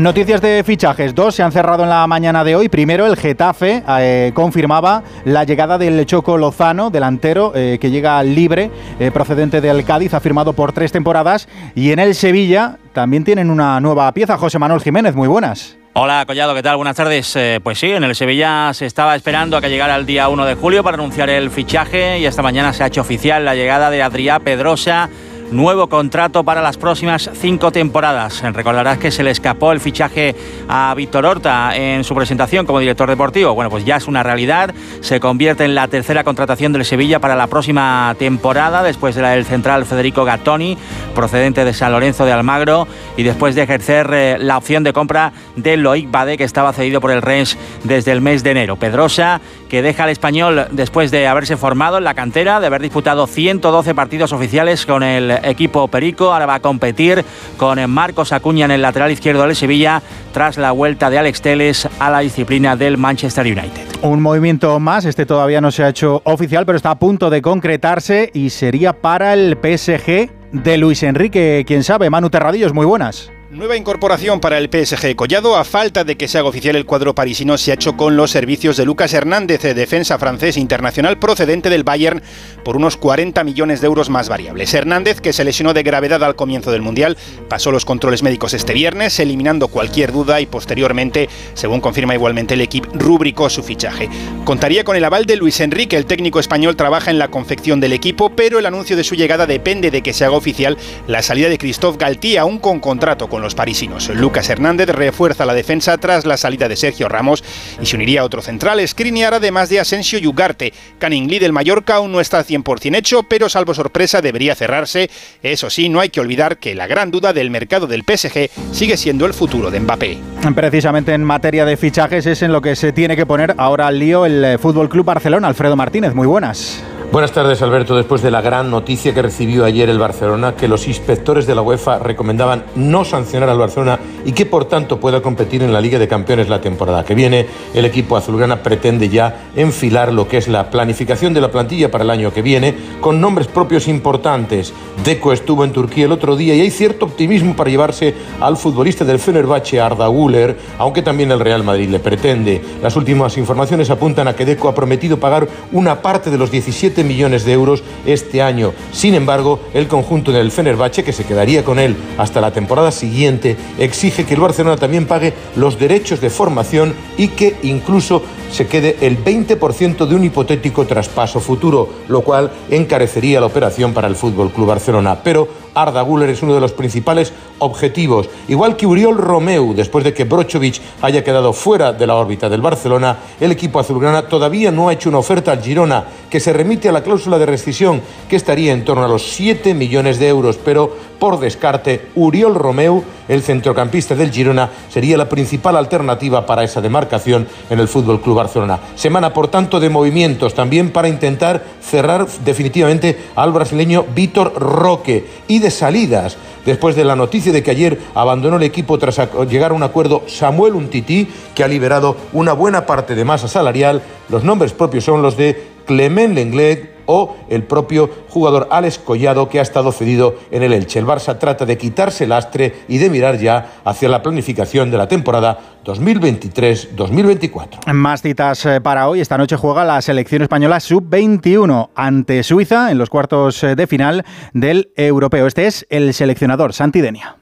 [0.00, 1.14] Noticias de fichajes.
[1.14, 2.70] Dos se han cerrado en la mañana de hoy.
[2.70, 8.70] Primero, el Getafe eh, confirmaba la llegada del Choco Lozano, delantero eh, que llega libre,
[8.98, 11.46] eh, procedente del Cádiz, ha firmado por tres temporadas.
[11.74, 14.38] Y en el Sevilla también tienen una nueva pieza.
[14.38, 15.76] José Manuel Jiménez, muy buenas.
[15.92, 16.76] Hola Collado, ¿qué tal?
[16.76, 17.38] Buenas tardes.
[17.62, 20.54] pues sí, en el Sevilla se estaba esperando a que llegara el día 1 de
[20.54, 24.02] julio para anunciar el fichaje y esta mañana se ha hecho oficial la llegada de
[24.02, 25.10] Adrià Pedrosa
[25.52, 28.42] nuevo contrato para las próximas cinco temporadas.
[28.52, 30.34] Recordarás que se le escapó el fichaje
[30.68, 33.54] a Víctor Horta en su presentación como director deportivo.
[33.54, 34.74] Bueno, pues ya es una realidad.
[35.00, 39.30] Se convierte en la tercera contratación del Sevilla para la próxima temporada, después de la
[39.30, 40.76] del central Federico Gattoni,
[41.14, 42.86] procedente de San Lorenzo de Almagro,
[43.16, 47.00] y después de ejercer eh, la opción de compra de Loic Bade, que estaba cedido
[47.00, 48.76] por el Rennes desde el mes de enero.
[48.76, 49.40] Pedrosa
[49.72, 53.94] que deja el español después de haberse formado en la cantera, de haber disputado 112
[53.94, 56.30] partidos oficiales con el equipo Perico.
[56.30, 57.24] Ahora va a competir
[57.56, 60.02] con Marcos Acuña en el lateral izquierdo del Sevilla
[60.34, 63.86] tras la vuelta de Alex Teles a la disciplina del Manchester United.
[64.02, 67.40] Un movimiento más, este todavía no se ha hecho oficial, pero está a punto de
[67.40, 72.10] concretarse y sería para el PSG de Luis Enrique, quién sabe.
[72.10, 73.32] Manu Terradillos, muy buenas.
[73.52, 75.56] Nueva incorporación para el PSG Collado.
[75.56, 78.30] A falta de que se haga oficial el cuadro parisino, se ha hecho con los
[78.30, 82.22] servicios de Lucas Hernández, defensa francés internacional procedente del Bayern,
[82.64, 84.72] por unos 40 millones de euros más variables.
[84.72, 87.18] Hernández, que se lesionó de gravedad al comienzo del Mundial,
[87.50, 92.62] pasó los controles médicos este viernes, eliminando cualquier duda y posteriormente, según confirma igualmente el
[92.62, 94.08] equipo, rubricó su fichaje.
[94.46, 97.92] Contaría con el aval de Luis Enrique, el técnico español trabaja en la confección del
[97.92, 101.50] equipo, pero el anuncio de su llegada depende de que se haga oficial la salida
[101.50, 104.08] de Christophe Galtier, aún con contrato con los parisinos.
[104.08, 107.44] Lucas Hernández refuerza la defensa tras la salida de Sergio Ramos
[107.80, 110.72] y se uniría a otro central, Skriniar, además de Asensio y Ugarte.
[110.98, 115.10] Canning Lee del Mallorca aún no está 100% hecho, pero salvo sorpresa debería cerrarse.
[115.42, 118.96] Eso sí, no hay que olvidar que la gran duda del mercado del PSG sigue
[118.96, 120.18] siendo el futuro de Mbappé.
[120.54, 123.98] Precisamente en materia de fichajes es en lo que se tiene que poner ahora al
[123.98, 125.48] lío el eh, Fútbol Club Barcelona.
[125.48, 126.82] Alfredo Martínez, muy buenas.
[127.12, 127.94] Buenas tardes, Alberto.
[127.94, 131.60] Después de la gran noticia que recibió ayer el Barcelona, que los inspectores de la
[131.60, 135.98] UEFA recomendaban no sancionar al Barcelona y que por tanto pueda competir en la Liga
[135.98, 137.44] de Campeones la temporada que viene,
[137.74, 142.02] el equipo azulgrana pretende ya enfilar lo que es la planificación de la plantilla para
[142.02, 144.72] el año que viene, con nombres propios importantes.
[145.04, 149.04] Deco estuvo en Turquía el otro día y hay cierto optimismo para llevarse al futbolista
[149.04, 152.62] del Fenerbahce, Arda Güler, aunque también el Real Madrid le pretende.
[152.82, 157.01] Las últimas informaciones apuntan a que Deco ha prometido pagar una parte de los 17
[157.04, 158.72] millones de euros este año.
[158.92, 163.56] Sin embargo, el conjunto del Fenerbahce, que se quedaría con él hasta la temporada siguiente,
[163.78, 168.96] exige que el Barcelona también pague los derechos de formación y que incluso se quede
[169.00, 174.50] el 20% de un hipotético traspaso futuro, lo cual encarecería la operación para el Fútbol
[174.50, 175.22] Club Barcelona.
[175.22, 180.12] Pero Arda Güler es uno de los principales objetivos, igual que Uriol Romeu, después de
[180.12, 184.88] que Brochovic haya quedado fuera de la órbita del Barcelona, el equipo azulgrana todavía no
[184.88, 188.36] ha hecho una oferta al Girona que se remite a la cláusula de rescisión, que
[188.36, 193.42] estaría en torno a los 7 millones de euros, pero por descarte, Uriol Romeu, el
[193.42, 198.80] centrocampista del Girona, sería la principal alternativa para esa demarcación en el Fútbol Club Barcelona.
[198.96, 205.24] Semana, por tanto, de movimientos también para intentar cerrar definitivamente al brasileño Víctor Roque.
[205.46, 206.36] Y salidas.
[206.64, 210.22] Después de la noticia de que ayer abandonó el equipo tras llegar a un acuerdo
[210.26, 215.22] Samuel Untiti, que ha liberado una buena parte de masa salarial, los nombres propios son
[215.22, 220.62] los de Clement Lenglet, o el propio jugador Alex Collado que ha estado cedido en
[220.62, 220.98] el Elche.
[220.98, 224.98] El Barça trata de quitarse el astre y de mirar ya hacia la planificación de
[224.98, 227.92] la temporada 2023-2024.
[227.92, 229.20] Más citas eh, para hoy.
[229.20, 234.24] Esta noche juega la selección española sub-21 ante Suiza en los cuartos eh, de final
[234.52, 235.46] del europeo.
[235.46, 237.41] Este es el seleccionador Santi Denia.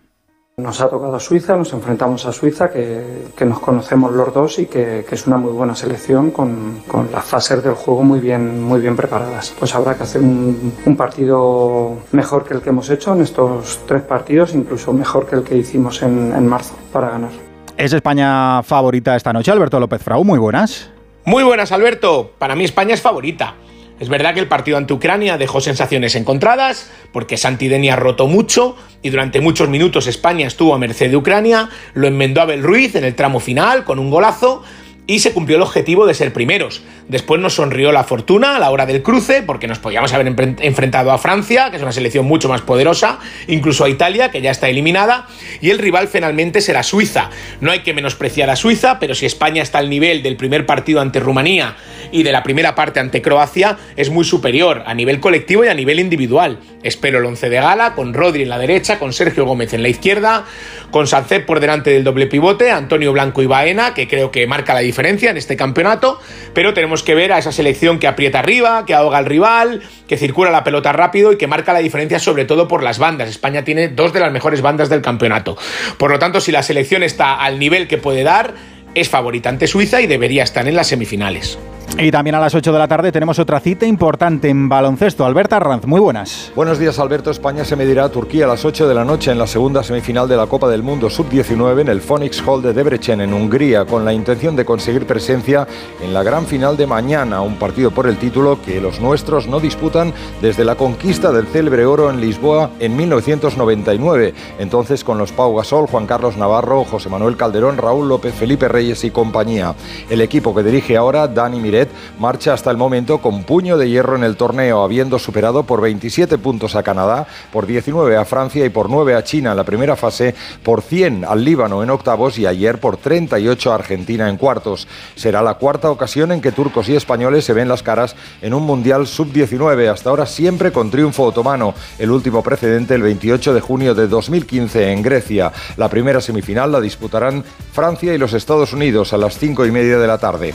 [0.62, 5.04] Nos ha tocado Suiza, nos enfrentamos a Suiza, que, nos conocemos los dos y que,
[5.10, 9.54] es una muy buena selección con, las fases del juego muy bien, muy bien preparadas.
[9.58, 14.02] Pues habrá que hacer un, partido mejor que el que hemos hecho en estos tres
[14.02, 17.30] partidos, incluso mejor que el que hicimos en, en marzo para ganar.
[17.76, 20.22] ¿Es España favorita esta noche, Alberto López Frau?
[20.24, 20.90] Muy buenas.
[21.24, 22.32] Muy buenas, Alberto.
[22.38, 23.54] Para mí España es favorita.
[24.00, 29.10] Es verdad que el partido ante Ucrania dejó sensaciones encontradas, porque Santidenia rotó mucho y
[29.10, 33.14] durante muchos minutos España estuvo a merced de Ucrania, lo enmendó Abel Ruiz en el
[33.14, 34.62] tramo final con un golazo,
[35.10, 36.82] y se cumplió el objetivo de ser primeros.
[37.08, 40.28] Después nos sonrió la fortuna a la hora del cruce, porque nos podíamos haber
[40.60, 44.52] enfrentado a Francia, que es una selección mucho más poderosa, incluso a Italia, que ya
[44.52, 45.26] está eliminada,
[45.60, 47.28] y el rival finalmente será Suiza.
[47.60, 51.00] No hay que menospreciar a Suiza, pero si España está al nivel del primer partido
[51.00, 51.76] ante Rumanía
[52.12, 55.74] y de la primera parte ante Croacia, es muy superior a nivel colectivo y a
[55.74, 56.58] nivel individual.
[56.82, 59.88] Espero el once de gala, con Rodri en la derecha, con Sergio Gómez en la
[59.88, 60.44] izquierda,
[60.90, 64.74] con Sancet por delante del doble pivote, Antonio Blanco y Baena, que creo que marca
[64.74, 66.18] la diferencia en este campeonato,
[66.54, 70.16] pero tenemos que ver a esa selección que aprieta arriba, que ahoga al rival, que
[70.16, 73.28] circula la pelota rápido y que marca la diferencia sobre todo por las bandas.
[73.28, 75.56] España tiene dos de las mejores bandas del campeonato.
[75.98, 78.54] Por lo tanto, si la selección está al nivel que puede dar,
[78.94, 81.58] es favorita ante Suiza y debería estar en las semifinales.
[81.98, 85.26] Y también a las 8 de la tarde tenemos otra cita importante en baloncesto.
[85.26, 86.50] Alberta Ranz, muy buenas.
[86.56, 87.30] Buenos días, Alberto.
[87.30, 90.26] España se medirá a Turquía a las 8 de la noche en la segunda semifinal
[90.26, 94.06] de la Copa del Mundo Sub-19 en el Phoenix Hall de Debrecen, en Hungría, con
[94.06, 95.66] la intención de conseguir presencia
[96.02, 99.60] en la gran final de mañana, un partido por el título que los nuestros no
[99.60, 104.32] disputan desde la conquista del célebre oro en Lisboa en 1999.
[104.58, 109.04] Entonces con los Pau Gasol, Juan Carlos Navarro, José Manuel Calderón, Raúl López, Felipe Reyes
[109.04, 109.74] y compañía.
[110.08, 114.16] El equipo que dirige ahora Dani Miret marcha hasta el momento con puño de hierro
[114.16, 118.70] en el torneo, habiendo superado por 27 puntos a Canadá, por 19 a Francia y
[118.70, 122.46] por 9 a China en la primera fase, por 100 al Líbano en octavos y
[122.46, 124.88] ayer por 38 a Argentina en cuartos.
[125.14, 128.62] Será la cuarta ocasión en que turcos y españoles se ven las caras en un
[128.62, 133.94] Mundial sub-19, hasta ahora siempre con triunfo otomano, el último precedente el 28 de junio
[133.94, 135.52] de 2015 en Grecia.
[135.76, 139.98] La primera semifinal la disputarán Francia y los Estados Unidos a las 5 y media
[139.98, 140.54] de la tarde.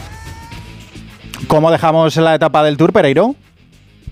[1.48, 3.36] ¿Cómo dejamos la etapa del Tour, Pereiro?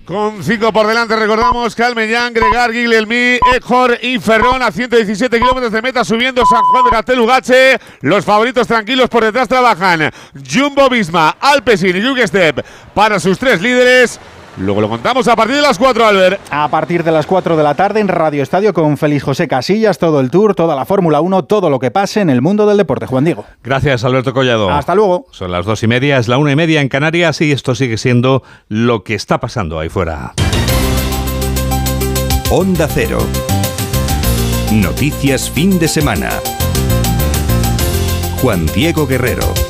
[0.04, 5.80] Con cinco por delante, recordamos Calmeñán, Gregar, Guilherme, Ejor y Ferrón a 117 kilómetros de
[5.80, 7.78] meta subiendo San Juan de Catelugache.
[8.02, 10.10] Los favoritos tranquilos por detrás trabajan
[10.46, 14.20] Jumbo Visma, Alpecin y Jugestep para sus tres líderes.
[14.56, 16.40] Luego lo contamos a partir de las 4, Albert.
[16.50, 19.98] A partir de las 4 de la tarde en Radio Estadio con Félix José Casillas,
[19.98, 22.76] todo el tour, toda la Fórmula 1, todo lo que pase en el mundo del
[22.76, 23.06] deporte.
[23.06, 23.44] Juan Diego.
[23.62, 24.70] Gracias, Alberto Collado.
[24.70, 25.26] Hasta luego.
[25.32, 27.98] Son las dos y media, es la una y media en Canarias y esto sigue
[27.98, 30.34] siendo lo que está pasando ahí fuera.
[32.50, 33.18] Onda Cero.
[34.72, 36.30] Noticias fin de semana.
[38.40, 39.63] Juan Diego Guerrero.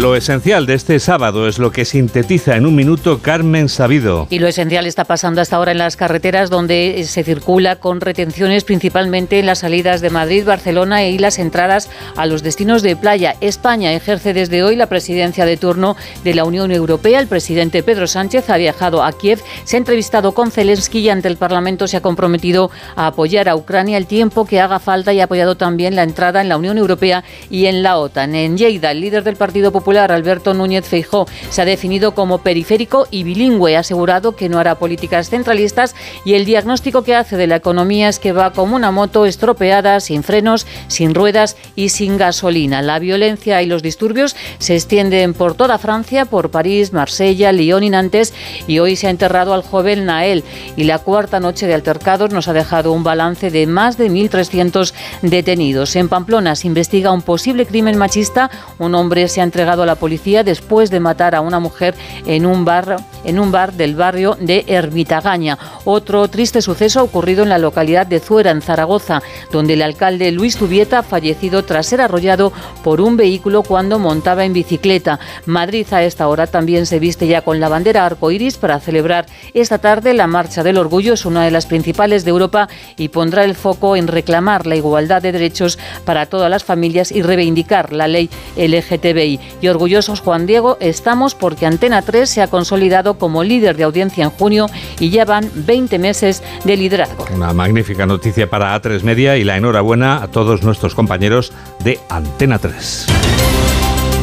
[0.00, 4.26] Lo esencial de este sábado es lo que sintetiza en un minuto Carmen Sabido.
[4.30, 8.64] Y lo esencial está pasando hasta ahora en las carreteras donde se circula con retenciones
[8.64, 13.36] principalmente en las salidas de Madrid, Barcelona y las entradas a los destinos de playa.
[13.42, 17.20] España ejerce desde hoy la presidencia de turno de la Unión Europea.
[17.20, 21.28] El presidente Pedro Sánchez ha viajado a Kiev, se ha entrevistado con Zelensky y ante
[21.28, 25.20] el Parlamento se ha comprometido a apoyar a Ucrania el tiempo que haga falta y
[25.20, 28.34] ha apoyado también la entrada en la Unión Europea y en la OTAN.
[28.34, 32.38] En Lleida, el líder del Partido Popular Popular, Alberto Núñez Feijó, se ha definido como
[32.38, 33.76] periférico y bilingüe.
[33.76, 38.08] Ha asegurado que no hará políticas centralistas y el diagnóstico que hace de la economía
[38.08, 42.80] es que va como una moto estropeada, sin frenos, sin ruedas y sin gasolina.
[42.80, 47.90] La violencia y los disturbios se extienden por toda Francia, por París, Marsella, Lyon y
[47.90, 48.32] Nantes
[48.68, 50.44] y hoy se ha enterrado al joven Nael
[50.76, 54.92] y la cuarta noche de altercados nos ha dejado un balance de más de 1.300
[55.22, 55.96] detenidos.
[55.96, 58.50] En Pamplona se investiga un posible crimen machista.
[58.78, 61.94] Un hombre se ha entregado a la policía después de matar a una mujer
[62.26, 65.56] en un bar, en un bar del barrio de Ermitagaña.
[65.84, 70.32] Otro triste suceso ha ocurrido en la localidad de Zuera, en Zaragoza, donde el alcalde
[70.32, 75.20] Luis Tubieta ha fallecido tras ser arrollado por un vehículo cuando montaba en bicicleta.
[75.46, 79.78] Madrid a esta hora también se viste ya con la bandera arcoíris para celebrar esta
[79.78, 81.14] tarde la Marcha del Orgullo.
[81.14, 85.22] Es una de las principales de Europa y pondrá el foco en reclamar la igualdad
[85.22, 89.40] de derechos para todas las familias y reivindicar la ley LGTBI.
[89.62, 94.24] Y orgullosos, Juan Diego, estamos porque Antena 3 se ha consolidado como líder de audiencia
[94.24, 94.66] en junio
[94.98, 97.26] y ya van 20 meses de liderazgo.
[97.32, 101.52] Una magnífica noticia para A3 Media y la enhorabuena a todos nuestros compañeros
[101.84, 103.06] de Antena 3.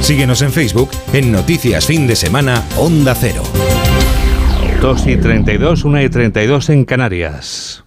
[0.02, 3.44] Síguenos en Facebook en Noticias Fin de Semana Onda Cero.
[4.82, 7.86] 2 y 32, 1 y 32 en Canarias.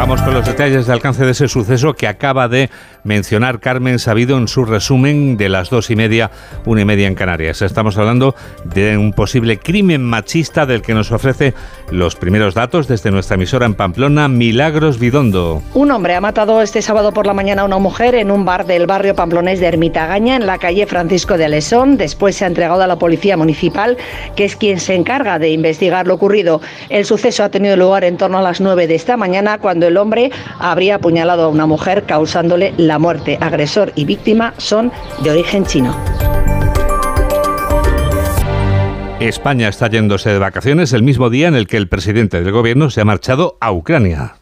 [0.00, 2.70] Vamos con los detalles de alcance de ese suceso que acaba de
[3.04, 6.30] mencionar Carmen Sabido en su resumen de las dos y media,
[6.66, 7.62] una y media en Canarias.
[7.62, 8.34] Estamos hablando
[8.64, 11.54] de un posible crimen machista del que nos ofrece
[11.90, 15.62] los primeros datos desde nuestra emisora en Pamplona, Milagros Bidondo.
[15.74, 18.66] Un hombre ha matado este sábado por la mañana a una mujer en un bar
[18.66, 21.96] del barrio pamplonés de Ermitagaña, en la calle Francisco de Alesón.
[21.96, 23.96] Después se ha entregado a la policía municipal,
[24.36, 26.60] que es quien se encarga de investigar lo ocurrido.
[26.88, 29.96] El suceso ha tenido lugar en torno a las 9 de esta mañana, cuando el
[29.96, 33.38] hombre habría apuñalado a una mujer causándole la muerte.
[33.40, 35.94] Agresor y víctima son de origen chino.
[39.20, 42.88] España está yéndose de vacaciones el mismo día en el que el presidente del gobierno
[42.88, 44.36] se ha marchado a Ucrania.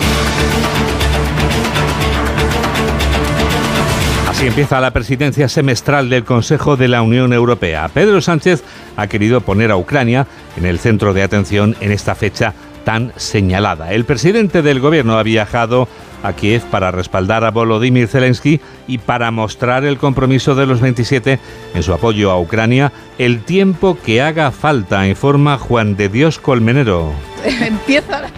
[4.28, 7.90] Así empieza la presidencia semestral del Consejo de la Unión Europea.
[7.92, 8.62] Pedro Sánchez
[8.96, 13.92] ha querido poner a Ucrania en el centro de atención en esta fecha tan señalada.
[13.92, 15.88] El presidente del gobierno ha viajado
[16.22, 21.38] a Kiev para respaldar a Volodymyr Zelensky y para mostrar el compromiso de los 27
[21.74, 27.12] en su apoyo a Ucrania el tiempo que haga falta, informa Juan de Dios Colmenero.
[27.44, 28.28] Empieza la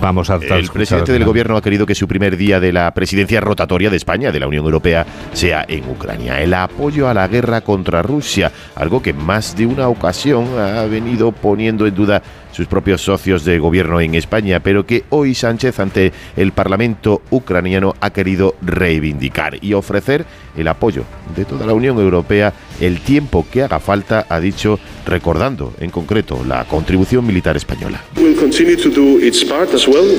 [0.00, 3.40] Vamos a El presidente del gobierno ha querido que su primer día de la presidencia
[3.40, 6.40] rotatoria de España, de la Unión Europea, sea en Ucrania.
[6.40, 11.32] El apoyo a la guerra contra Rusia, algo que más de una ocasión ha venido
[11.32, 12.22] poniendo en duda
[12.56, 17.94] sus propios socios de gobierno en España, pero que hoy Sánchez ante el Parlamento ucraniano
[18.00, 20.24] ha querido reivindicar y ofrecer
[20.56, 21.04] el apoyo
[21.36, 26.42] de toda la Unión Europea el tiempo que haga falta, ha dicho, recordando en concreto
[26.46, 28.02] la contribución militar española.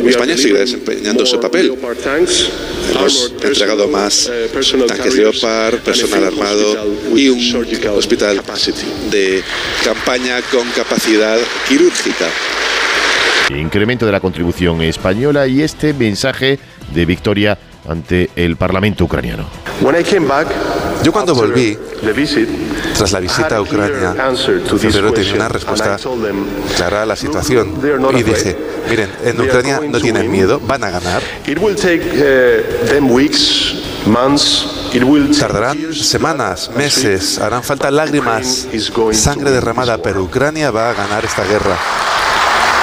[0.07, 1.73] España sigue desempeñando su papel.
[2.91, 4.31] Hemos entregado más
[4.87, 7.39] tanques Leopard, personal armado y un
[7.95, 8.41] hospital
[9.11, 9.43] de
[9.83, 12.26] campaña con capacidad quirúrgica.
[13.49, 16.59] Incremento de la contribución española y este mensaje
[16.93, 17.57] de victoria
[17.87, 19.45] ante el Parlamento ucraniano.
[21.03, 21.77] Yo cuando volví,
[22.97, 24.13] tras la visita a Ucrania,
[24.79, 25.97] primero tenía una respuesta
[26.75, 27.75] clara a la situación
[28.13, 28.57] y dije,
[28.89, 31.21] miren, en Ucrania no tienen miedo, van a ganar.
[35.37, 38.67] Tardarán semanas, meses, harán falta lágrimas,
[39.11, 41.77] sangre derramada, pero Ucrania va a ganar esta guerra.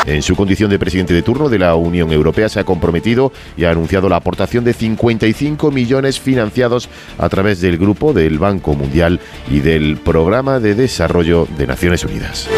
[0.07, 3.65] En su condición de presidente de turno de la Unión Europea se ha comprometido y
[3.65, 9.19] ha anunciado la aportación de 55 millones financiados a través del grupo del Banco Mundial
[9.51, 12.49] y del Programa de Desarrollo de Naciones Unidas.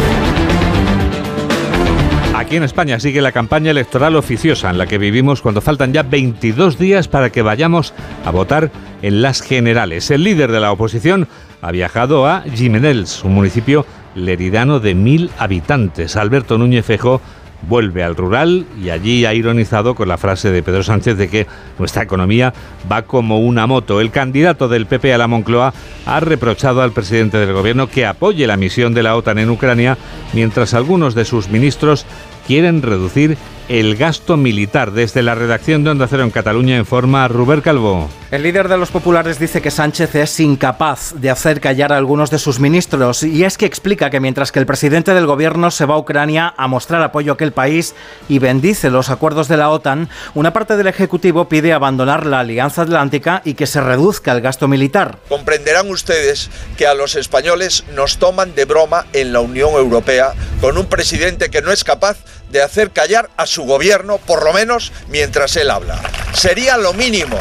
[2.37, 6.03] Aquí en España sigue la campaña electoral oficiosa en la que vivimos cuando faltan ya
[6.03, 7.95] 22 días para que vayamos
[8.26, 8.70] a votar
[9.01, 10.11] en las generales.
[10.11, 11.28] El líder de la oposición
[11.62, 16.14] ha viajado a Jimenels, un municipio leridano de mil habitantes.
[16.16, 17.22] Alberto Núñez Fejo
[17.62, 21.46] vuelve al rural y allí ha ironizado con la frase de Pedro Sánchez de que
[21.78, 22.52] nuestra economía
[22.90, 24.00] va como una moto.
[24.00, 25.74] El candidato del PP a la Moncloa
[26.07, 29.98] ha reprochado al presidente del gobierno que apoye la misión de la OTAN en Ucrania,
[30.32, 32.07] mientras algunos de sus ministros
[32.47, 33.36] quieren reducir
[33.68, 34.92] el gasto militar.
[34.92, 38.09] Desde la redacción de Onda Cero en Cataluña informa Ruber Calvo.
[38.30, 42.30] El líder de los populares dice que Sánchez es incapaz de hacer callar a algunos
[42.30, 45.84] de sus ministros y es que explica que mientras que el presidente del gobierno se
[45.84, 47.94] va a Ucrania a mostrar apoyo a aquel país
[48.28, 52.82] y bendice los acuerdos de la OTAN, una parte del Ejecutivo pide abandonar la Alianza
[52.82, 55.18] Atlántica y que se reduzca el gasto militar.
[55.28, 60.78] Comprenderán ustedes que a los españoles nos toman de broma en la Unión Europea con
[60.78, 62.18] un presidente que no es capaz
[62.51, 66.01] de hacer callar a su gobierno, por lo menos mientras él habla.
[66.34, 67.36] Sería lo mínimo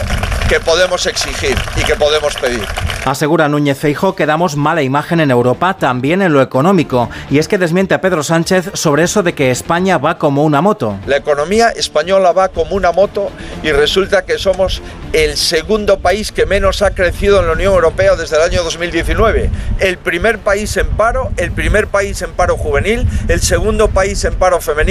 [0.49, 2.65] que podemos exigir y que podemos pedir.
[3.05, 7.47] Asegura Núñez Feijo que damos mala imagen en Europa, también en lo económico, y es
[7.47, 10.97] que desmiente a Pedro Sánchez sobre eso de que España va como una moto.
[11.05, 13.29] La economía española va como una moto
[13.61, 14.81] y resulta que somos
[15.13, 19.51] el segundo país que menos ha crecido en la Unión Europea desde el año 2019.
[19.79, 24.33] El primer país en paro, el primer país en paro juvenil, el segundo país en
[24.33, 24.85] paro femenino,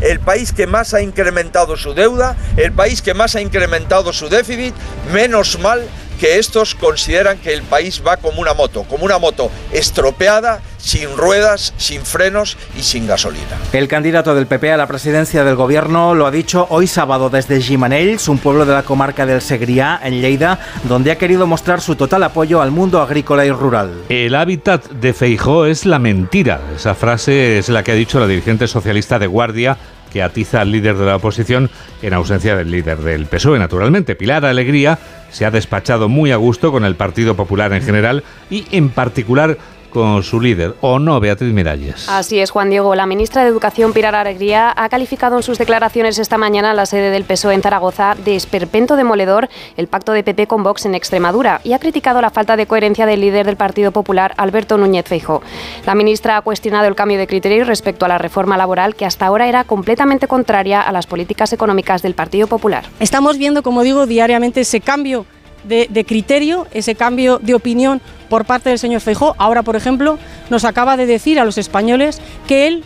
[0.00, 4.28] el país que más ha incrementado su deuda, el país que más ha incrementado su
[4.28, 4.74] déficit,
[5.12, 5.86] menos mal
[6.20, 11.16] que estos consideran que el país va como una moto, como una moto estropeada, sin
[11.16, 13.56] ruedas, sin frenos y sin gasolina.
[13.72, 17.60] El candidato del PP a la presidencia del gobierno lo ha dicho hoy sábado desde
[17.60, 21.96] Gimanells, un pueblo de la comarca del Segrià, en Lleida, donde ha querido mostrar su
[21.96, 23.90] total apoyo al mundo agrícola y rural.
[24.08, 26.60] El hábitat de Feijó es la mentira.
[26.76, 29.78] Esa frase es la que ha dicho la dirigente socialista de Guardia
[30.12, 31.70] que atiza al líder de la oposición
[32.02, 34.14] en ausencia del líder del PSOE, naturalmente.
[34.14, 34.98] Pilar Alegría
[35.30, 39.58] se ha despachado muy a gusto con el Partido Popular en general y en particular
[39.90, 42.08] con su líder, ¿o no, Beatriz Miralles?
[42.08, 42.94] Así es, Juan Diego.
[42.94, 46.86] La ministra de Educación, Pilar Alegría, ha calificado en sus declaraciones esta mañana en la
[46.86, 50.94] sede del PSOE en Zaragoza de esperpento demoledor el pacto de PP con Vox en
[50.94, 55.06] Extremadura y ha criticado la falta de coherencia del líder del Partido Popular, Alberto Núñez
[55.06, 55.42] Feijo.
[55.86, 59.26] La ministra ha cuestionado el cambio de criterio respecto a la reforma laboral que hasta
[59.26, 62.84] ahora era completamente contraria a las políticas económicas del Partido Popular.
[63.00, 65.26] Estamos viendo, como digo, diariamente ese cambio
[65.64, 69.34] de, criterio, ese cambio de opinión por parte del señor Feijó.
[69.38, 72.84] Ahora, por ejemplo, nos acaba de decir a los españoles que él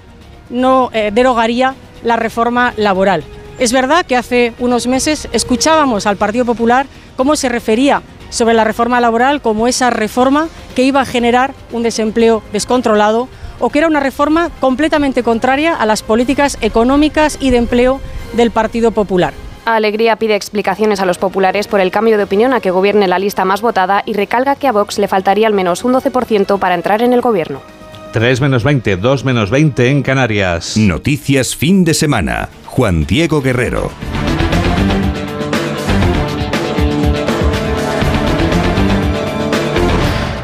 [0.50, 3.24] no eh, derogaría la reforma laboral.
[3.58, 8.64] Es verdad que hace unos meses escuchábamos al Partido Popular cómo se refería sobre la
[8.64, 13.28] reforma laboral como esa reforma que iba a generar un desempleo descontrolado
[13.60, 18.00] o que era una reforma completamente contraria a las políticas económicas y de empleo
[18.32, 19.32] del Partido Popular.
[19.64, 23.18] Alegría pide explicaciones a los populares por el cambio de opinión a que gobierne la
[23.18, 26.74] lista más votada y recalga que a Vox le faltaría al menos un 12% para
[26.74, 27.62] entrar en el gobierno.
[28.12, 30.76] 3 menos 20, 2 menos 20 en Canarias.
[30.76, 32.48] Noticias fin de semana.
[32.66, 33.90] Juan Diego Guerrero.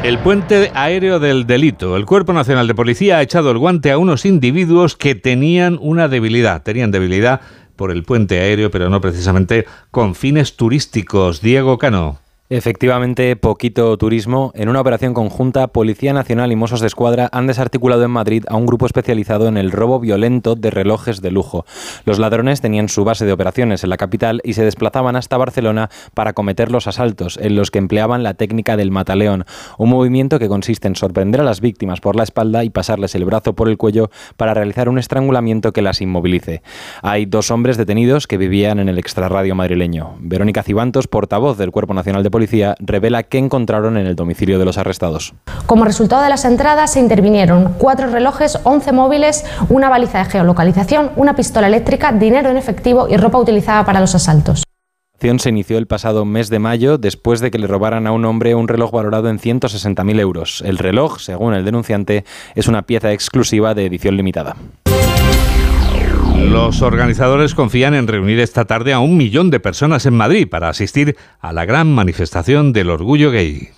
[0.03, 1.95] El puente aéreo del delito.
[1.95, 6.07] El Cuerpo Nacional de Policía ha echado el guante a unos individuos que tenían una
[6.07, 6.63] debilidad.
[6.63, 7.41] Tenían debilidad
[7.81, 11.41] por el puente aéreo, pero no precisamente con fines turísticos.
[11.41, 12.19] Diego Cano.
[12.53, 14.51] Efectivamente, poquito turismo.
[14.55, 18.57] En una operación conjunta, Policía Nacional y Mossos de Escuadra han desarticulado en Madrid a
[18.57, 21.65] un grupo especializado en el robo violento de relojes de lujo.
[22.03, 25.89] Los ladrones tenían su base de operaciones en la capital y se desplazaban hasta Barcelona
[26.13, 29.45] para cometer los asaltos, en los que empleaban la técnica del mataleón,
[29.77, 33.23] un movimiento que consiste en sorprender a las víctimas por la espalda y pasarles el
[33.23, 36.63] brazo por el cuello para realizar un estrangulamiento que las inmovilice.
[37.01, 40.17] Hay dos hombres detenidos que vivían en el extrarradio madrileño.
[40.19, 44.57] Verónica Cibantos, portavoz del Cuerpo Nacional de Policía, policía revela que encontraron en el domicilio
[44.57, 45.35] de los arrestados.
[45.67, 51.11] Como resultado de las entradas se intervinieron cuatro relojes, 11 móviles, una baliza de geolocalización,
[51.17, 54.63] una pistola eléctrica, dinero en efectivo y ropa utilizada para los asaltos.
[54.63, 58.11] La acción se inició el pasado mes de mayo después de que le robaran a
[58.11, 60.63] un hombre un reloj valorado en 160.000 euros.
[60.65, 62.25] El reloj, según el denunciante,
[62.55, 64.55] es una pieza exclusiva de edición limitada.
[66.41, 70.69] Los organizadores confían en reunir esta tarde a un millón de personas en Madrid para
[70.69, 73.69] asistir a la gran manifestación del orgullo gay.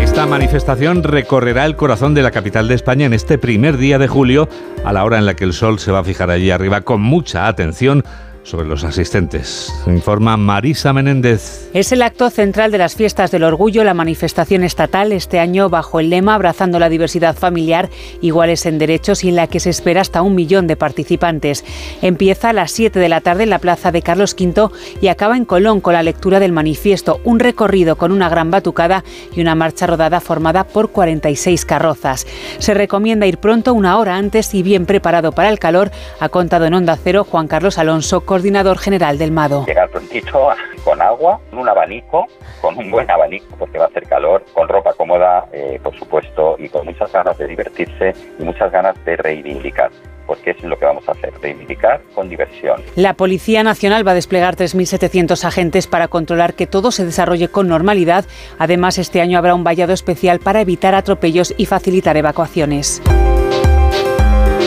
[0.00, 4.08] Esta manifestación recorrerá el corazón de la capital de España en este primer día de
[4.08, 4.48] julio,
[4.84, 7.02] a la hora en la que el sol se va a fijar allí arriba con
[7.02, 8.02] mucha atención
[8.46, 9.72] sobre los asistentes.
[9.86, 11.68] Informa Marisa Menéndez.
[11.74, 15.98] Es el acto central de las fiestas del orgullo, la manifestación estatal este año bajo
[15.98, 17.90] el lema Abrazando la diversidad familiar,
[18.20, 21.64] iguales en derechos y en la que se espera hasta un millón de participantes.
[22.02, 24.68] Empieza a las 7 de la tarde en la plaza de Carlos V
[25.00, 29.02] y acaba en Colón con la lectura del manifiesto, un recorrido con una gran batucada
[29.34, 32.26] y una marcha rodada formada por 46 carrozas.
[32.58, 35.90] Se recomienda ir pronto una hora antes y bien preparado para el calor,
[36.20, 39.64] ha contado en Onda Cero Juan Carlos Alonso, coordinador general del MADO.
[39.64, 40.50] Llegar prontito
[40.84, 42.26] con agua, un abanico,
[42.60, 46.56] con un buen abanico porque va a hacer calor, con ropa cómoda, eh, por supuesto,
[46.58, 49.90] y con muchas ganas de divertirse y muchas ganas de reivindicar
[50.26, 52.82] porque es lo que vamos a hacer, reivindicar con diversión.
[52.94, 57.68] La Policía Nacional va a desplegar 3.700 agentes para controlar que todo se desarrolle con
[57.68, 58.26] normalidad.
[58.58, 63.00] Además, este año habrá un vallado especial para evitar atropellos y facilitar evacuaciones.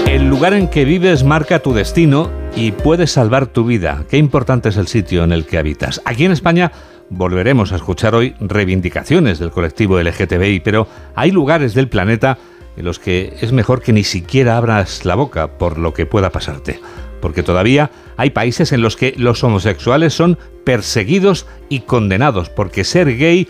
[0.09, 4.05] El lugar en que vives marca tu destino y puede salvar tu vida.
[4.09, 6.01] Qué importante es el sitio en el que habitas.
[6.03, 6.71] Aquí en España
[7.11, 12.39] volveremos a escuchar hoy reivindicaciones del colectivo LGTBI, pero hay lugares del planeta
[12.75, 16.31] en los que es mejor que ni siquiera abras la boca por lo que pueda
[16.31, 16.79] pasarte.
[17.21, 23.15] Porque todavía hay países en los que los homosexuales son perseguidos y condenados, porque ser
[23.15, 23.47] gay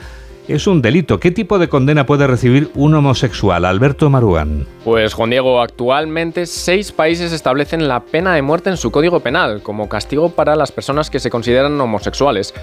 [0.49, 1.19] es un delito.
[1.19, 3.65] ¿Qué tipo de condena puede recibir un homosexual?
[3.65, 4.65] Alberto Maruán.
[4.83, 9.61] Pues Juan Diego, actualmente seis países establecen la pena de muerte en su código penal
[9.61, 12.53] como castigo para las personas que se consideran homosexuales.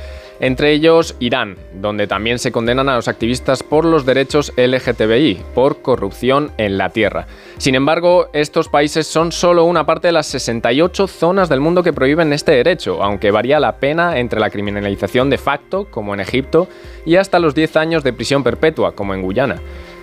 [0.40, 5.80] Entre ellos Irán, donde también se condenan a los activistas por los derechos LGTBI, por
[5.80, 7.26] corrupción en la tierra.
[7.58, 11.92] Sin embargo, estos países son solo una parte de las 68 zonas del mundo que
[11.92, 16.68] prohíben este derecho, aunque varía la pena entre la criminalización de facto, como en Egipto,
[17.06, 19.60] y hasta los 10 años de prisión perpetua, como en Guyana.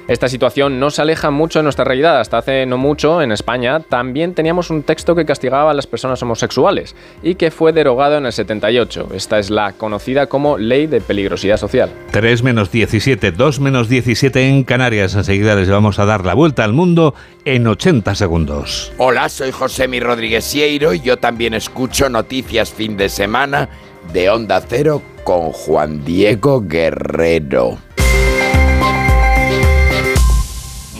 [0.07, 2.19] Esta situación no se aleja mucho de nuestra realidad.
[2.19, 6.21] Hasta hace no mucho, en España, también teníamos un texto que castigaba a las personas
[6.21, 9.09] homosexuales y que fue derogado en el 78.
[9.15, 11.89] Esta es la conocida como Ley de Peligrosidad Social.
[12.11, 15.15] 3 menos 17, 2 menos 17 en Canarias.
[15.15, 18.91] Enseguida les vamos a dar la vuelta al mundo en 80 segundos.
[18.97, 23.69] Hola, soy José Mi Rodríguez Sieiro y yo también escucho noticias fin de semana
[24.11, 27.77] de Onda Cero con Juan Diego Guerrero.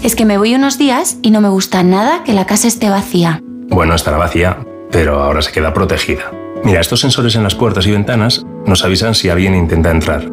[0.03, 2.89] Es que me voy unos días y no me gusta nada que la casa esté
[2.89, 3.41] vacía.
[3.69, 4.57] Bueno, estará vacía,
[4.91, 6.29] pero ahora se queda protegida.
[6.65, 10.29] Mira, estos sensores en las puertas y ventanas nos avisan si alguien intenta entrar.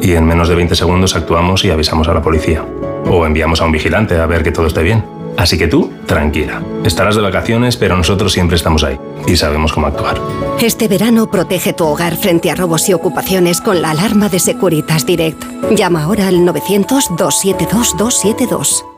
[0.00, 2.64] Y en menos de 20 segundos actuamos y avisamos a la policía.
[3.06, 5.04] O enviamos a un vigilante a ver que todo esté bien.
[5.36, 6.62] Así que tú, tranquila.
[6.84, 10.20] Estarás de vacaciones, pero nosotros siempre estamos ahí y sabemos cómo actuar.
[10.60, 15.06] Este verano protege tu hogar frente a robos y ocupaciones con la alarma de Securitas
[15.06, 15.42] Direct.
[15.74, 18.97] Llama ahora al 900-272-272.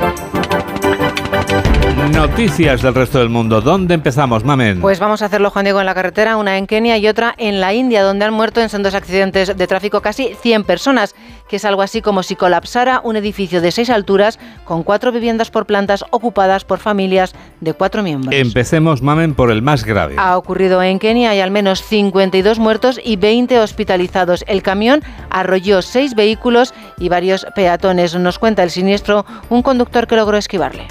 [2.21, 3.61] Noticias del resto del mundo.
[3.61, 4.79] ¿Dónde empezamos, Mamen?
[4.79, 7.59] Pues vamos a hacerlo, Juan Diego, en la carretera, una en Kenia y otra en
[7.59, 11.15] la India, donde han muerto en sendos accidentes de tráfico casi 100 personas,
[11.49, 15.49] que es algo así como si colapsara un edificio de seis alturas con cuatro viviendas
[15.49, 18.35] por plantas ocupadas por familias de cuatro miembros.
[18.35, 20.13] Empecemos, Mamen, por el más grave.
[20.19, 24.45] Ha ocurrido en Kenia, hay al menos 52 muertos y 20 hospitalizados.
[24.47, 25.01] El camión
[25.31, 28.15] arrolló seis vehículos y varios peatones.
[28.15, 30.87] Nos cuenta el siniestro un conductor que logró esquivarle.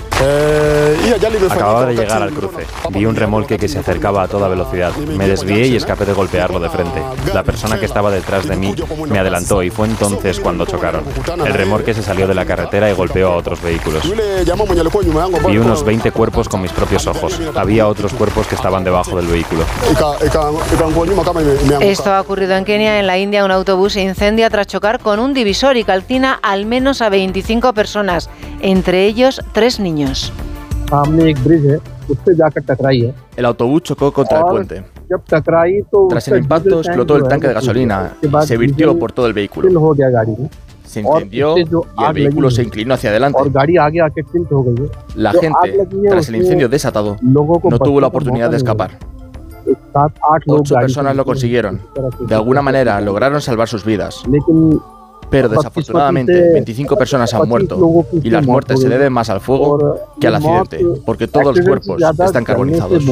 [1.48, 2.66] Acababa de llegar al cruce.
[2.90, 4.94] Vi un remolque que se acercaba a toda velocidad.
[4.96, 7.02] Me desvié y escapé de golpearlo de frente.
[7.32, 8.74] La persona que estaba detrás de mí
[9.08, 11.04] me adelantó y fue entonces cuando chocaron.
[11.46, 14.02] El remolque se salió de la carretera y golpeó a otros vehículos.
[15.46, 17.40] Vi unos 20 cuerpos con mis propios ojos.
[17.54, 19.64] Había otros cuerpos que estaban debajo del vehículo.
[21.80, 23.00] Esto ha ocurrido en Kenia.
[23.00, 26.64] En la India, un autobús se incendia tras chocar con un divisor y calcina al
[26.64, 28.30] menos a 25 personas,
[28.62, 30.32] entre ellos tres niños.
[33.36, 34.82] El autobús chocó contra el puente.
[36.08, 39.68] Tras el impacto explotó el tanque de gasolina y se virtió por todo el vehículo.
[40.84, 43.38] Se incendió y el vehículo se inclinó hacia adelante.
[45.14, 48.98] La gente, tras el incendio desatado, no tuvo la oportunidad de escapar.
[50.46, 51.80] Ocho personas lo consiguieron.
[52.20, 54.22] De alguna manera lograron salvar sus vidas.
[55.30, 60.26] Pero desafortunadamente 25 personas han muerto y las muertes se deben más al fuego que
[60.26, 63.02] al accidente, porque todos los cuerpos están carbonizados.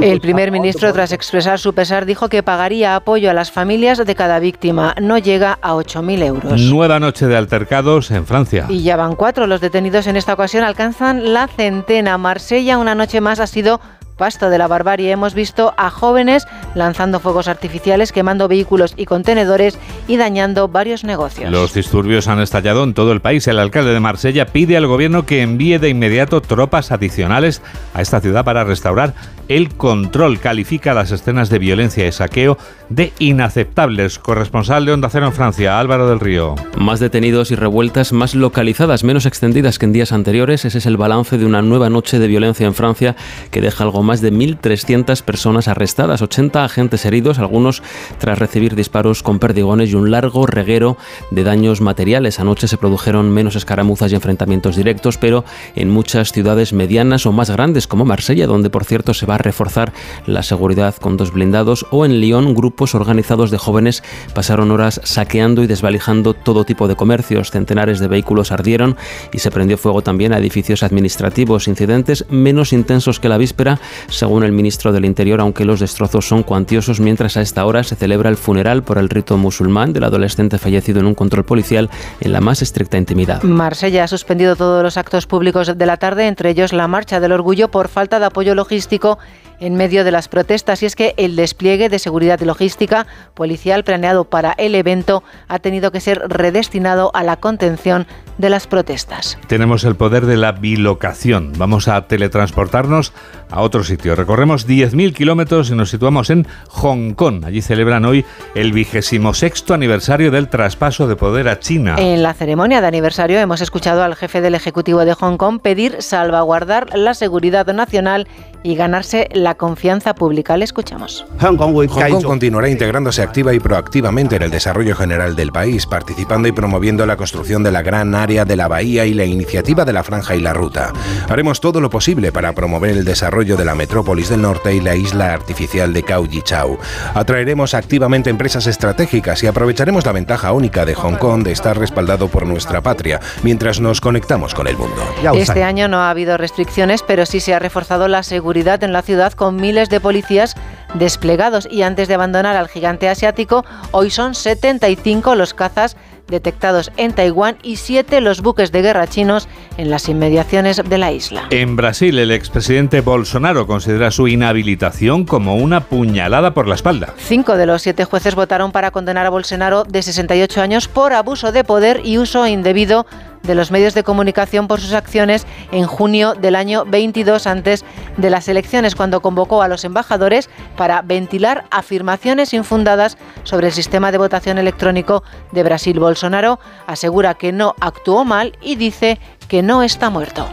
[0.00, 4.14] El primer ministro, tras expresar su pesar, dijo que pagaría apoyo a las familias de
[4.14, 4.94] cada víctima.
[5.00, 6.60] No llega a 8.000 euros.
[6.60, 8.66] Nueva noche de altercados en Francia.
[8.68, 9.46] Y ya van cuatro.
[9.46, 12.18] Los detenidos en esta ocasión alcanzan la centena.
[12.18, 13.80] Marsella, una noche más, ha sido
[14.16, 19.78] pasto de la barbarie hemos visto a jóvenes lanzando fuegos artificiales, quemando vehículos y contenedores
[20.08, 21.50] y dañando varios negocios.
[21.50, 23.46] Los disturbios han estallado en todo el país.
[23.48, 27.62] El alcalde de Marsella pide al gobierno que envíe de inmediato tropas adicionales
[27.92, 29.14] a esta ciudad para restaurar
[29.48, 30.38] el control.
[30.40, 32.58] Califica las escenas de violencia y saqueo
[32.88, 34.18] de inaceptables.
[34.18, 36.54] Corresponsal de Onda Cero en Francia, Álvaro del Río.
[36.78, 40.64] Más detenidos y revueltas, más localizadas, menos extendidas que en días anteriores.
[40.64, 43.16] Ese es el balance de una nueva noche de violencia en Francia
[43.50, 47.82] que deja algo más de 1.300 personas arrestadas, 80 agentes heridos, algunos
[48.18, 50.96] tras recibir disparos con perdigones y un largo reguero
[51.30, 52.40] de daños materiales.
[52.40, 55.44] Anoche se produjeron menos escaramuzas y enfrentamientos directos, pero
[55.74, 59.38] en muchas ciudades medianas o más grandes como Marsella, donde por cierto se va a
[59.38, 59.92] reforzar
[60.26, 64.02] la seguridad con dos blindados, o en Lyon, grupos organizados de jóvenes
[64.34, 67.50] pasaron horas saqueando y desvalijando todo tipo de comercios.
[67.50, 68.96] Centenares de vehículos ardieron
[69.32, 71.68] y se prendió fuego también a edificios administrativos.
[71.68, 76.42] Incidentes menos intensos que la víspera, según el ministro del Interior, aunque los destrozos son
[76.42, 80.58] cuantiosos, mientras a esta hora se celebra el funeral por el rito musulmán del adolescente
[80.58, 81.90] fallecido en un control policial
[82.20, 83.42] en la más estricta intimidad.
[83.42, 87.32] Marsella ha suspendido todos los actos públicos de la tarde, entre ellos la Marcha del
[87.32, 89.18] Orgullo, por falta de apoyo logístico
[89.64, 93.82] en medio de las protestas y es que el despliegue de seguridad y logística policial
[93.82, 98.06] planeado para el evento ha tenido que ser redestinado a la contención
[98.36, 99.38] de las protestas.
[99.46, 101.52] Tenemos el poder de la bilocación.
[101.56, 103.12] Vamos a teletransportarnos
[103.50, 104.16] a otro sitio.
[104.16, 107.44] Recorremos 10.000 kilómetros y nos situamos en Hong Kong.
[107.44, 111.94] Allí celebran hoy el vigésimo sexto aniversario del traspaso de poder a China.
[111.98, 116.02] En la ceremonia de aniversario hemos escuchado al jefe del Ejecutivo de Hong Kong pedir
[116.02, 118.26] salvaguardar la seguridad nacional
[118.64, 120.56] y ganarse la confianza pública.
[120.56, 121.26] Le escuchamos.
[121.38, 126.52] Hong Kong continuará integrándose activa y proactivamente en el desarrollo general del país, participando y
[126.52, 130.02] promoviendo la construcción de la gran área de la bahía y la iniciativa de la
[130.02, 130.92] franja y la ruta.
[131.28, 134.96] Haremos todo lo posible para promover el desarrollo de la metrópolis del norte y la
[134.96, 136.78] isla artificial de Ji Chau.
[137.14, 142.28] Atraeremos activamente empresas estratégicas y aprovecharemos la ventaja única de Hong Kong de estar respaldado
[142.28, 145.02] por nuestra patria mientras nos conectamos con el mundo.
[145.34, 149.02] Este año no ha habido restricciones, pero sí se ha reforzado la seguridad en la
[149.02, 150.54] ciudad con miles de policías
[150.94, 155.96] desplegados y antes de abandonar al gigante asiático, hoy son 75 los cazas
[156.28, 161.10] detectados en Taiwán y 7 los buques de guerra chinos en las inmediaciones de la
[161.10, 161.48] isla.
[161.50, 167.12] En Brasil, el expresidente Bolsonaro considera su inhabilitación como una puñalada por la espalda.
[167.18, 171.50] Cinco de los siete jueces votaron para condenar a Bolsonaro de 68 años por abuso
[171.50, 173.04] de poder y uso indebido
[173.44, 177.84] de los medios de comunicación por sus acciones en junio del año 22 antes
[178.16, 184.10] de las elecciones, cuando convocó a los embajadores para ventilar afirmaciones infundadas sobre el sistema
[184.10, 185.22] de votación electrónico
[185.52, 186.00] de Brasil.
[186.00, 189.20] Bolsonaro asegura que no actuó mal y dice
[189.54, 190.48] que no está muerto.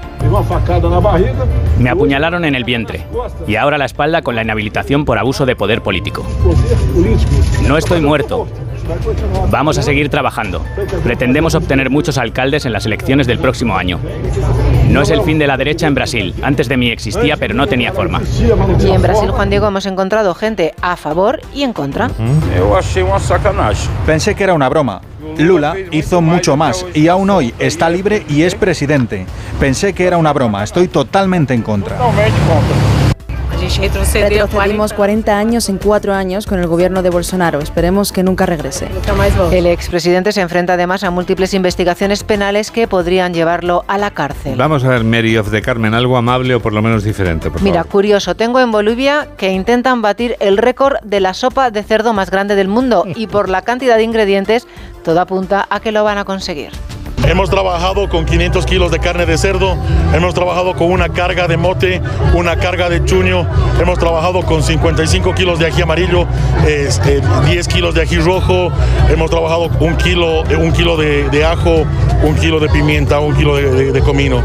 [1.80, 3.04] Me apuñalaron en el vientre
[3.48, 6.24] y ahora la espalda con la inhabilitación por abuso de poder político.
[7.68, 8.48] No estoy muerto,
[9.50, 10.64] Vamos a seguir trabajando.
[11.04, 14.00] Pretendemos obtener muchos alcaldes en las elecciones del próximo año.
[14.90, 16.34] No es el fin de la derecha en Brasil.
[16.42, 18.22] Antes de mí existía, pero no tenía forma.
[18.80, 22.10] Y en Brasil, Juan Diego, hemos encontrado gente a favor y en contra.
[24.06, 25.02] Pensé que era una broma.
[25.38, 29.26] Lula hizo mucho más y aún hoy está libre y es presidente.
[29.60, 30.64] Pensé que era una broma.
[30.64, 31.98] Estoy totalmente en contra.
[33.62, 37.60] Retrocedimos 40 años en cuatro años con el gobierno de Bolsonaro.
[37.60, 38.88] Esperemos que nunca regrese.
[39.52, 44.56] El expresidente se enfrenta además a múltiples investigaciones penales que podrían llevarlo a la cárcel.
[44.58, 47.62] Vamos a ver, Mary of the Carmen, algo amable o por lo menos diferente, por
[47.62, 47.92] Mira, favor.
[47.92, 52.32] curioso, tengo en Bolivia que intentan batir el récord de la sopa de cerdo más
[52.32, 54.66] grande del mundo y por la cantidad de ingredientes
[55.04, 56.72] todo apunta a que lo van a conseguir.
[57.28, 59.78] Hemos trabajado con 500 kilos de carne de cerdo,
[60.14, 62.02] hemos trabajado con una carga de mote,
[62.34, 63.48] una carga de chuño,
[63.80, 66.26] hemos trabajado con 55 kilos de ají amarillo,
[66.68, 68.70] este, 10 kilos de ají rojo,
[69.10, 71.86] hemos trabajado un kilo, un kilo de, ajo,
[72.24, 74.42] un kilo de pimienta, un kilo de, comino.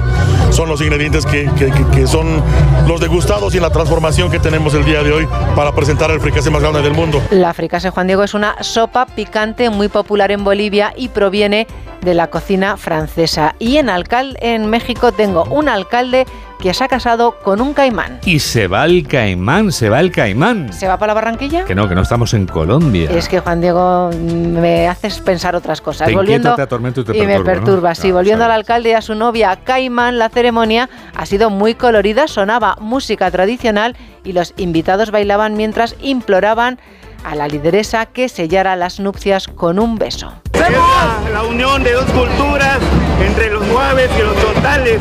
[0.50, 2.40] Son los ingredientes que, que- que- son
[2.86, 6.50] los degustados y la transformación que tenemos el día de hoy para presentar el fricasé
[6.50, 7.20] más grande del mundo.
[7.30, 11.66] La fricase Juan Diego es una sopa picante muy popular en Bolivia y proviene
[12.02, 13.54] de la cocina francesa.
[13.58, 16.26] Y en Alcal, en México, tengo un alcalde
[16.60, 18.20] que se ha casado con un caimán.
[18.24, 20.72] Y se va el caimán, se va el caimán.
[20.72, 21.64] ¿Se va para la Barranquilla?
[21.64, 23.10] Que no, que no estamos en Colombia.
[23.10, 26.08] Es que Juan Diego me haces pensar otras cosas.
[26.08, 27.44] Te volviendo inquieta, te y te me perturba, ¿no?
[27.44, 28.12] perturba, sí.
[28.12, 32.76] Volviendo al alcalde y a su novia Caimán, la ceremonia ha sido muy colorida, sonaba
[32.80, 36.78] música tradicional y los invitados bailaban mientras imploraban
[37.26, 40.32] a la lideresa que sellara las nupcias con un beso.
[40.52, 42.78] la, la unión de dos culturas
[43.20, 45.00] entre los nueves y los chontales.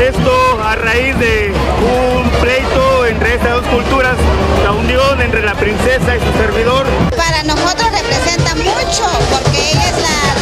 [0.00, 1.52] Esto a raíz de
[1.82, 4.14] un pleito entre estas dos culturas,
[4.62, 6.86] la unión entre la princesa y su servidor.
[7.16, 10.37] Para nosotros representa mucho porque ella es la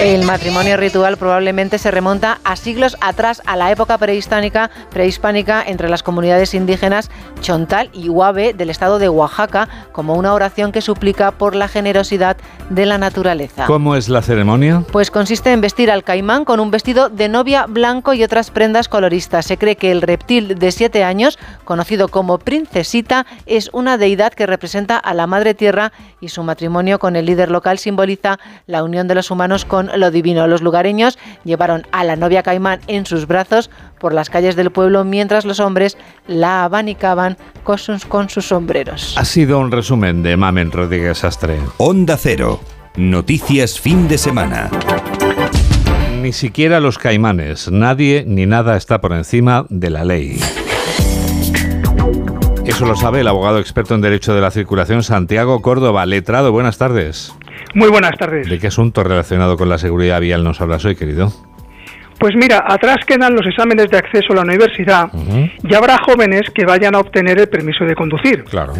[0.00, 5.90] El matrimonio ritual probablemente se remonta a siglos atrás, a la época prehispánica, prehispánica entre
[5.90, 7.10] las comunidades indígenas
[7.42, 12.38] Chontal y Huave del estado de Oaxaca, como una oración que suplica por la generosidad
[12.70, 13.66] de la naturaleza.
[13.66, 14.84] ¿Cómo es la ceremonia?
[14.90, 18.88] Pues consiste en vestir al caimán con un vestido de novia blanco y otras prendas
[18.88, 19.44] coloristas.
[19.44, 24.46] Se cree que el reptil de siete años, conocido como princesita, es una deidad que
[24.46, 25.92] representa a la madre tierra
[26.22, 30.10] y su matrimonio con el líder local simboliza la unión de los humanos con lo
[30.10, 30.46] divino.
[30.46, 35.04] Los lugareños llevaron a la novia caimán en sus brazos por las calles del pueblo
[35.04, 39.14] mientras los hombres la abanicaban con sus, con sus sombreros.
[39.16, 41.58] Ha sido un resumen de Mamen Rodríguez Sastre.
[41.78, 42.60] Onda Cero.
[42.96, 44.68] Noticias fin de semana.
[46.20, 50.38] Ni siquiera los caimanes, nadie ni nada está por encima de la ley.
[52.66, 56.04] Eso lo sabe el abogado experto en Derecho de la Circulación Santiago Córdoba.
[56.04, 57.34] Letrado, buenas tardes.
[57.74, 58.48] Muy buenas tardes.
[58.48, 61.32] ¿De qué asunto relacionado con la seguridad vial nos hablas hoy, querido?
[62.18, 65.10] Pues mira, atrás quedan los exámenes de acceso a la universidad
[65.62, 68.44] y habrá jóvenes que vayan a obtener el permiso de conducir.
[68.44, 68.74] Claro.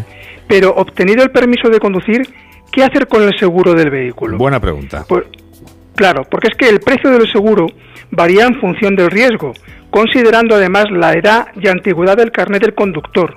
[0.46, 2.22] Pero obtenido el permiso de conducir,
[2.70, 4.36] ¿qué hacer con el seguro del vehículo?
[4.36, 5.04] Buena pregunta.
[5.08, 5.24] Pues,
[5.94, 7.66] claro, porque es que el precio del seguro
[8.10, 9.54] varía en función del riesgo,
[9.90, 13.34] considerando además la edad y antigüedad del carnet del conductor,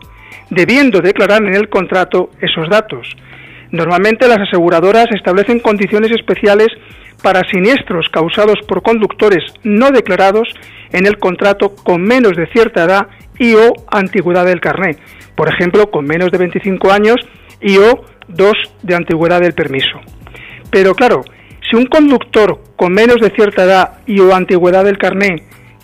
[0.49, 3.15] debiendo declarar en el contrato esos datos.
[3.73, 6.67] Normalmente las aseguradoras establecen condiciones especiales
[7.23, 10.47] para siniestros causados por conductores no declarados
[10.91, 13.07] en el contrato con menos de cierta edad
[13.39, 14.99] y o antigüedad del carnet,
[15.35, 17.15] por ejemplo, con menos de 25 años
[17.61, 18.53] y o dos
[18.83, 19.99] de antigüedad del permiso.
[20.69, 21.23] Pero claro,
[21.67, 25.41] si un conductor con menos de cierta edad y o antigüedad del carnet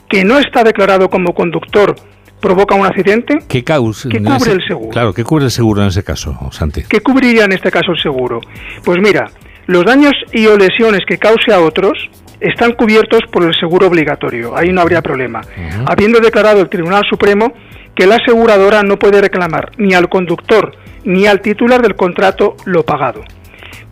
[0.08, 1.96] que no está declarado como conductor
[2.40, 4.10] provoca un accidente, ¿Qué causa?
[4.10, 4.90] ¿Qué cubre ese- el seguro?
[4.90, 6.84] Claro, ¿qué cubre el seguro en ese caso, Santi?
[6.84, 8.40] ¿Qué cubriría en este caso el seguro?
[8.84, 9.30] Pues mira,
[9.68, 11.94] los daños y o lesiones que cause a otros
[12.40, 15.42] están cubiertos por el seguro obligatorio, ahí no habría problema,
[15.86, 17.54] habiendo declarado el Tribunal Supremo
[17.96, 20.72] que la aseguradora no puede reclamar ni al conductor
[21.04, 23.22] ni al titular del contrato lo pagado.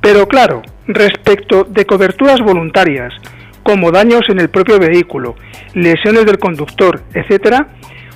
[0.02, 3.14] Pero claro, respecto de coberturas voluntarias,
[3.64, 5.36] como daños en el propio vehículo,
[5.74, 7.68] lesiones del conductor, etcétera,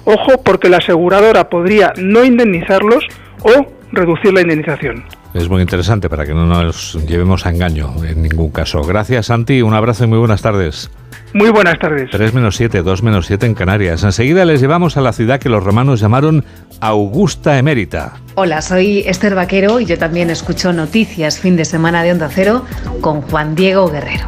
[0.06, 3.06] ojo porque la aseguradora podría no indemnizarlos
[3.44, 5.04] o reducir la indemnización.
[5.34, 8.82] Es muy interesante para que no nos llevemos a engaño en ningún caso.
[8.82, 9.62] Gracias, Santi.
[9.62, 10.92] Un abrazo y muy buenas tardes.
[11.34, 12.10] Muy buenas tardes.
[12.12, 14.04] 3 menos 7, 2 menos 7 en Canarias.
[14.04, 16.44] Enseguida les llevamos a la ciudad que los romanos llamaron
[16.82, 18.16] Augusta Emérita.
[18.36, 22.66] Hola, soy Esther Vaquero y yo también escucho noticias fin de semana de Onda Cero
[23.00, 24.28] con Juan Diego Guerrero.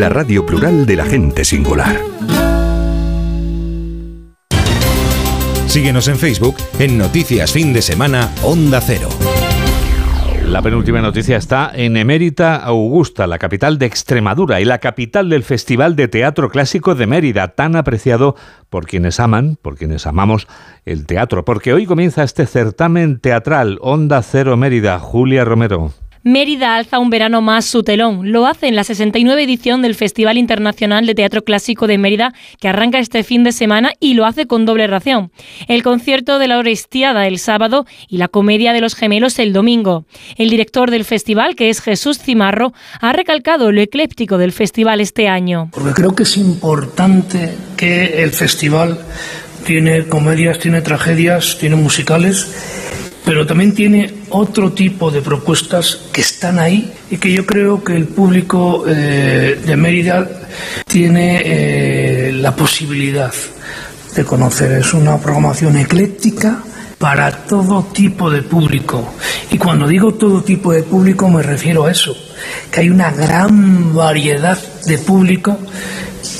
[0.00, 2.00] la radio plural de la gente singular.
[5.66, 9.10] Síguenos en Facebook en Noticias Fin de Semana Onda Cero.
[10.46, 15.42] La penúltima noticia está en Emérita Augusta, la capital de Extremadura y la capital del
[15.42, 18.36] Festival de Teatro Clásico de Mérida, tan apreciado
[18.70, 20.48] por quienes aman, por quienes amamos
[20.86, 25.92] el teatro, porque hoy comienza este certamen teatral Onda Cero Mérida, Julia Romero.
[26.22, 28.30] Mérida alza un verano más su telón.
[28.30, 32.68] Lo hace en la 69 edición del Festival Internacional de Teatro Clásico de Mérida, que
[32.68, 35.32] arranca este fin de semana y lo hace con doble ración.
[35.66, 40.04] El concierto de la Orestiada el sábado y la Comedia de los Gemelos el domingo.
[40.36, 45.26] El director del festival, que es Jesús Cimarro, ha recalcado lo ecléptico del festival este
[45.26, 45.70] año.
[45.72, 49.00] Porque creo que es importante que el festival
[49.64, 52.89] tiene comedias, tiene tragedias, tiene musicales
[53.24, 57.94] pero también tiene otro tipo de propuestas que están ahí y que yo creo que
[57.94, 60.28] el público eh, de Mérida
[60.86, 63.32] tiene eh, la posibilidad
[64.14, 64.72] de conocer.
[64.72, 66.62] Es una programación ecléctica
[66.98, 69.14] para todo tipo de público.
[69.50, 72.14] Y cuando digo todo tipo de público me refiero a eso,
[72.70, 75.58] que hay una gran variedad de público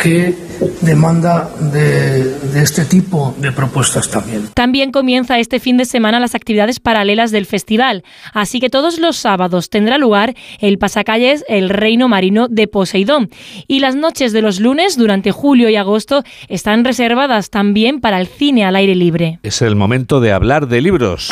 [0.02, 0.34] que
[0.80, 4.48] demanda de, este tipo de propuestas también.
[4.54, 9.16] También comienza este fin de semana las actividades paralelas del festival, así que todos los
[9.16, 13.30] sábados tendrá lugar el pasacalles El Reino Marino de Poseidón
[13.66, 18.26] y las noches de los lunes durante julio y agosto están reservadas también para el
[18.26, 19.38] cine al aire libre.
[19.42, 21.30] Es el momento de hablar de libros.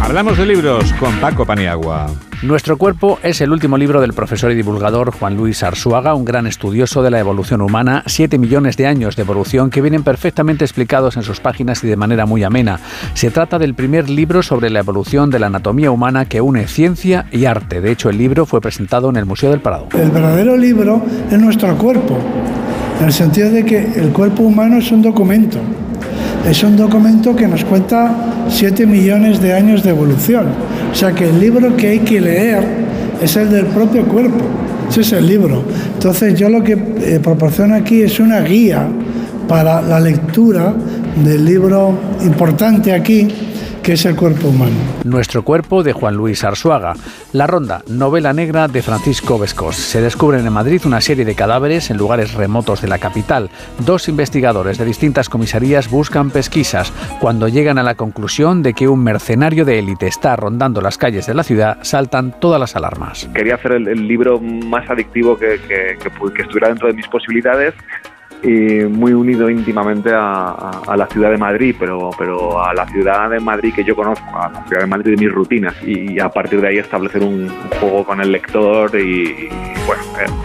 [0.00, 2.10] Hablamos de libros con Paco Paniagua.
[2.44, 6.46] Nuestro cuerpo es el último libro del profesor y divulgador Juan Luis Arzuaga, un gran
[6.46, 11.16] estudioso de la evolución humana, siete millones de años de evolución que vienen perfectamente explicados
[11.16, 12.80] en sus páginas y de manera muy amena.
[13.14, 17.24] Se trata del primer libro sobre la evolución de la anatomía humana que une ciencia
[17.32, 17.80] y arte.
[17.80, 19.88] De hecho, el libro fue presentado en el Museo del Prado.
[19.94, 22.18] El verdadero libro es nuestro cuerpo,
[23.00, 25.60] en el sentido de que el cuerpo humano es un documento
[26.48, 30.46] es un documento que nos cuenta 7 millones de años de evolución.
[30.92, 32.62] O sea que el libro que hay que leer
[33.20, 34.44] es el del propio cuerpo.
[34.88, 35.62] Ese es el libro.
[35.94, 38.86] Entonces yo lo que eh, proporciono aquí es una guía
[39.48, 40.74] para la lectura
[41.24, 43.26] del libro importante aquí,
[43.84, 44.76] que es el cuerpo humano.
[45.04, 46.94] Nuestro cuerpo de Juan Luis Arzuaga.
[47.34, 49.76] La Ronda, novela negra de Francisco Vescos.
[49.76, 53.50] Se descubren en Madrid una serie de cadáveres en lugares remotos de la capital.
[53.80, 59.04] Dos investigadores de distintas comisarías buscan pesquisas cuando llegan a la conclusión de que un
[59.04, 63.28] mercenario de élite está rondando las calles de la ciudad, saltan todas las alarmas.
[63.34, 67.74] Quería hacer el, libro más adictivo que, que estuviera dentro de mis posibilidades
[68.42, 73.40] y muy unido íntimamente a, la ciudad de Madrid, pero, pero a la ciudad de
[73.40, 76.60] Madrid que yo conozco, a la ciudad de Madrid de mis rutinas y, a partir
[76.60, 77.48] de ahí establecer un,
[77.80, 79.48] juego con el lector y,
[79.86, 80.43] bueno, eh,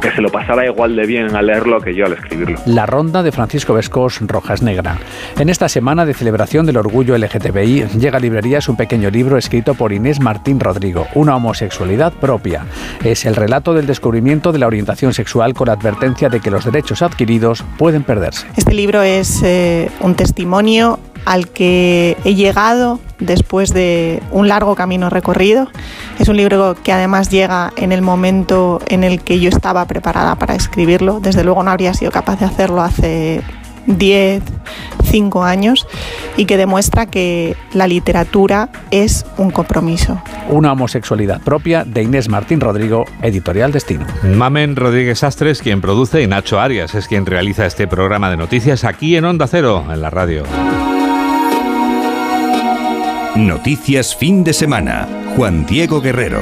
[0.00, 2.58] que se lo pasara igual de bien al leerlo que yo al escribirlo.
[2.66, 4.98] La ronda de Francisco Vescos Rojas Negra.
[5.38, 9.74] En esta semana de celebración del orgullo LGTBI llega a librerías un pequeño libro escrito
[9.74, 12.64] por Inés Martín Rodrigo, Una homosexualidad propia.
[13.04, 16.64] Es el relato del descubrimiento de la orientación sexual con la advertencia de que los
[16.64, 18.46] derechos adquiridos pueden perderse.
[18.56, 25.10] Este libro es eh, un testimonio al que he llegado después de un largo camino
[25.10, 25.68] recorrido.
[26.18, 30.36] Es un libro que además llega en el momento en el que yo estaba preparada
[30.36, 31.20] para escribirlo.
[31.20, 33.42] Desde luego no habría sido capaz de hacerlo hace
[33.86, 34.42] 10,
[35.04, 35.86] 5 años
[36.36, 40.20] y que demuestra que la literatura es un compromiso.
[40.48, 44.06] Una homosexualidad propia de Inés Martín Rodrigo, editorial Destino.
[44.22, 48.84] Mamen Rodríguez Astres, quien produce, y Nacho Arias es quien realiza este programa de noticias
[48.84, 50.44] aquí en Onda Cero, en la radio.
[53.36, 55.08] Noticias fin de semana.
[55.36, 56.40] Juan Diego Guerrero.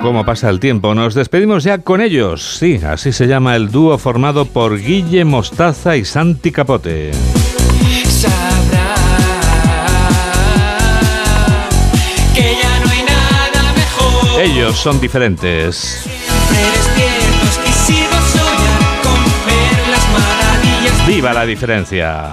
[0.00, 0.94] ¿Cómo pasa el tiempo?
[0.94, 2.56] Nos despedimos ya con ellos.
[2.58, 7.10] Sí, así se llama el dúo formado por Guille Mostaza y Santi Capote.
[14.40, 16.02] Ellos son diferentes.
[21.06, 22.32] ¡Viva la diferencia!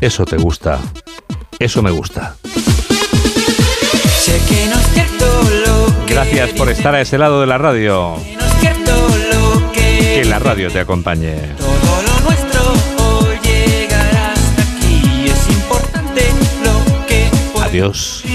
[0.00, 0.78] eso te gusta,
[1.58, 2.36] eso me gusta.
[6.08, 8.16] Gracias por estar a ese lado de la radio.
[9.82, 11.36] Que la radio te acompañe.
[17.62, 18.27] Adiós.